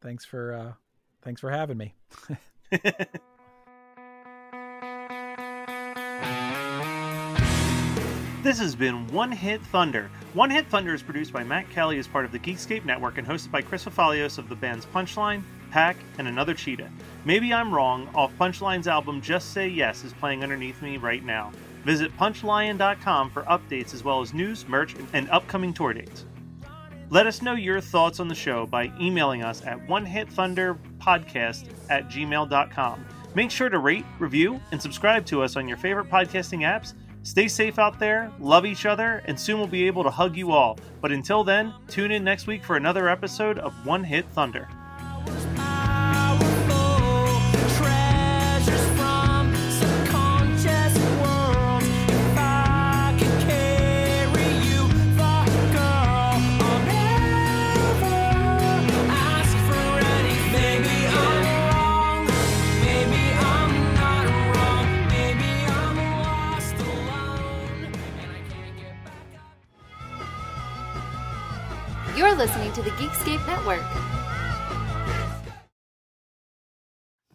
Thanks 0.00 0.24
for 0.24 0.52
uh 0.52 0.72
thanks 1.22 1.40
for 1.40 1.50
having 1.50 1.76
me. 1.78 1.94
This 8.46 8.60
has 8.60 8.76
been 8.76 9.08
One 9.08 9.32
Hit 9.32 9.60
Thunder. 9.60 10.08
One 10.32 10.50
Hit 10.50 10.68
Thunder 10.68 10.94
is 10.94 11.02
produced 11.02 11.32
by 11.32 11.42
Matt 11.42 11.68
Kelly 11.68 11.98
as 11.98 12.06
part 12.06 12.24
of 12.24 12.30
the 12.30 12.38
Geekscape 12.38 12.84
Network 12.84 13.18
and 13.18 13.26
hosted 13.26 13.50
by 13.50 13.60
Chris 13.60 13.84
Fafalios 13.84 14.38
of 14.38 14.48
the 14.48 14.54
bands 14.54 14.86
Punchline, 14.86 15.42
Pack, 15.72 15.96
and 16.18 16.28
Another 16.28 16.54
Cheetah. 16.54 16.88
Maybe 17.24 17.52
I'm 17.52 17.74
wrong, 17.74 18.08
off 18.14 18.30
Punchline's 18.38 18.86
album 18.86 19.20
Just 19.20 19.52
Say 19.52 19.66
Yes 19.66 20.04
is 20.04 20.12
playing 20.12 20.44
underneath 20.44 20.80
me 20.80 20.96
right 20.96 21.24
now. 21.24 21.50
Visit 21.84 22.16
punchlion.com 22.16 23.30
for 23.30 23.42
updates 23.42 23.92
as 23.94 24.04
well 24.04 24.20
as 24.20 24.32
news, 24.32 24.68
merch, 24.68 24.94
and 25.12 25.28
upcoming 25.30 25.74
tour 25.74 25.92
dates. 25.92 26.24
Let 27.10 27.26
us 27.26 27.42
know 27.42 27.54
your 27.54 27.80
thoughts 27.80 28.20
on 28.20 28.28
the 28.28 28.36
show 28.36 28.64
by 28.64 28.92
emailing 29.00 29.42
us 29.42 29.66
at 29.66 29.84
onehitthunderpodcast 29.88 31.68
at 31.90 32.08
gmail.com. 32.08 33.06
Make 33.34 33.50
sure 33.50 33.68
to 33.68 33.78
rate, 33.80 34.06
review, 34.20 34.60
and 34.70 34.80
subscribe 34.80 35.26
to 35.26 35.42
us 35.42 35.56
on 35.56 35.66
your 35.66 35.76
favorite 35.78 36.08
podcasting 36.08 36.60
apps. 36.60 36.94
Stay 37.26 37.48
safe 37.48 37.80
out 37.80 37.98
there, 37.98 38.30
love 38.38 38.64
each 38.64 38.86
other, 38.86 39.20
and 39.26 39.38
soon 39.38 39.58
we'll 39.58 39.66
be 39.66 39.88
able 39.88 40.04
to 40.04 40.10
hug 40.10 40.36
you 40.36 40.52
all. 40.52 40.78
But 41.00 41.10
until 41.10 41.42
then, 41.42 41.74
tune 41.88 42.12
in 42.12 42.22
next 42.22 42.46
week 42.46 42.62
for 42.62 42.76
another 42.76 43.08
episode 43.08 43.58
of 43.58 43.74
One 43.84 44.04
Hit 44.04 44.24
Thunder. 44.26 44.68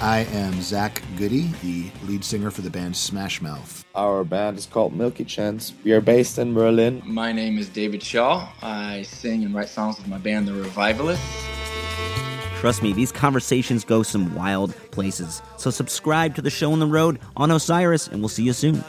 I 0.00 0.26
am 0.32 0.60
Zach 0.60 1.02
Goody, 1.16 1.50
the 1.62 1.90
lead 2.06 2.24
singer 2.24 2.50
for 2.50 2.62
the 2.62 2.70
band 2.70 2.96
Smash 2.96 3.40
Mouth. 3.40 3.84
Our 3.94 4.24
band 4.24 4.58
is 4.58 4.66
called 4.66 4.94
Milky 4.94 5.24
Chance. 5.24 5.72
We 5.84 5.92
are 5.92 6.00
based 6.00 6.38
in 6.38 6.52
Berlin. 6.52 7.02
My 7.04 7.32
name 7.32 7.58
is 7.58 7.68
David 7.68 8.02
Shaw. 8.02 8.48
I 8.60 9.02
sing 9.02 9.44
and 9.44 9.54
write 9.54 9.68
songs 9.68 9.96
with 9.98 10.08
my 10.08 10.18
band, 10.18 10.48
The 10.48 10.52
Revivalists. 10.52 11.46
Trust 12.60 12.82
me, 12.82 12.92
these 12.92 13.12
conversations 13.12 13.84
go 13.84 14.02
some 14.02 14.34
wild 14.34 14.74
places. 14.90 15.42
So, 15.58 15.70
subscribe 15.70 16.34
to 16.34 16.42
the 16.42 16.50
show 16.50 16.72
on 16.72 16.80
the 16.80 16.86
road 16.86 17.18
on 17.36 17.50
Osiris, 17.50 18.08
and 18.08 18.20
we'll 18.20 18.28
see 18.28 18.42
you 18.42 18.52
soon. 18.52 18.82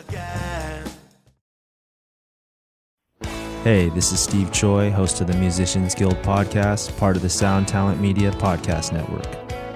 Hey, 3.63 3.89
this 3.89 4.11
is 4.11 4.19
Steve 4.19 4.51
Choi, 4.51 4.91
host 4.91 5.21
of 5.21 5.27
the 5.27 5.35
Musicians 5.37 5.95
Guild 5.95 6.15
podcast, 6.17 6.95
part 6.97 7.15
of 7.15 7.21
the 7.21 7.29
Sound 7.29 7.67
Talent 7.67 7.99
Media 7.99 8.31
Podcast 8.31 8.93
Network. 8.93 9.44